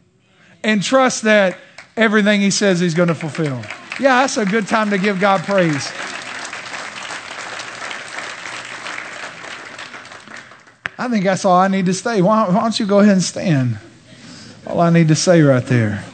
and 0.64 0.82
trust 0.82 1.22
that 1.22 1.56
everything 1.96 2.40
he 2.40 2.50
says 2.50 2.80
he's 2.80 2.94
going 2.94 3.08
to 3.08 3.14
fulfill. 3.14 3.62
Yeah, 4.00 4.20
that's 4.20 4.36
a 4.36 4.46
good 4.46 4.68
time 4.68 4.90
to 4.90 4.98
give 4.98 5.18
God 5.18 5.42
praise. 5.44 5.92
I 11.00 11.08
think 11.08 11.24
that's 11.24 11.44
all 11.44 11.56
I 11.56 11.68
need 11.68 11.86
to 11.86 11.94
say. 11.94 12.22
Why, 12.22 12.48
why 12.48 12.60
don't 12.60 12.78
you 12.78 12.86
go 12.86 13.00
ahead 13.00 13.14
and 13.14 13.22
stand? 13.22 13.78
All 14.66 14.80
I 14.80 14.90
need 14.90 15.08
to 15.08 15.14
say 15.14 15.42
right 15.42 15.64
there. 15.64 16.04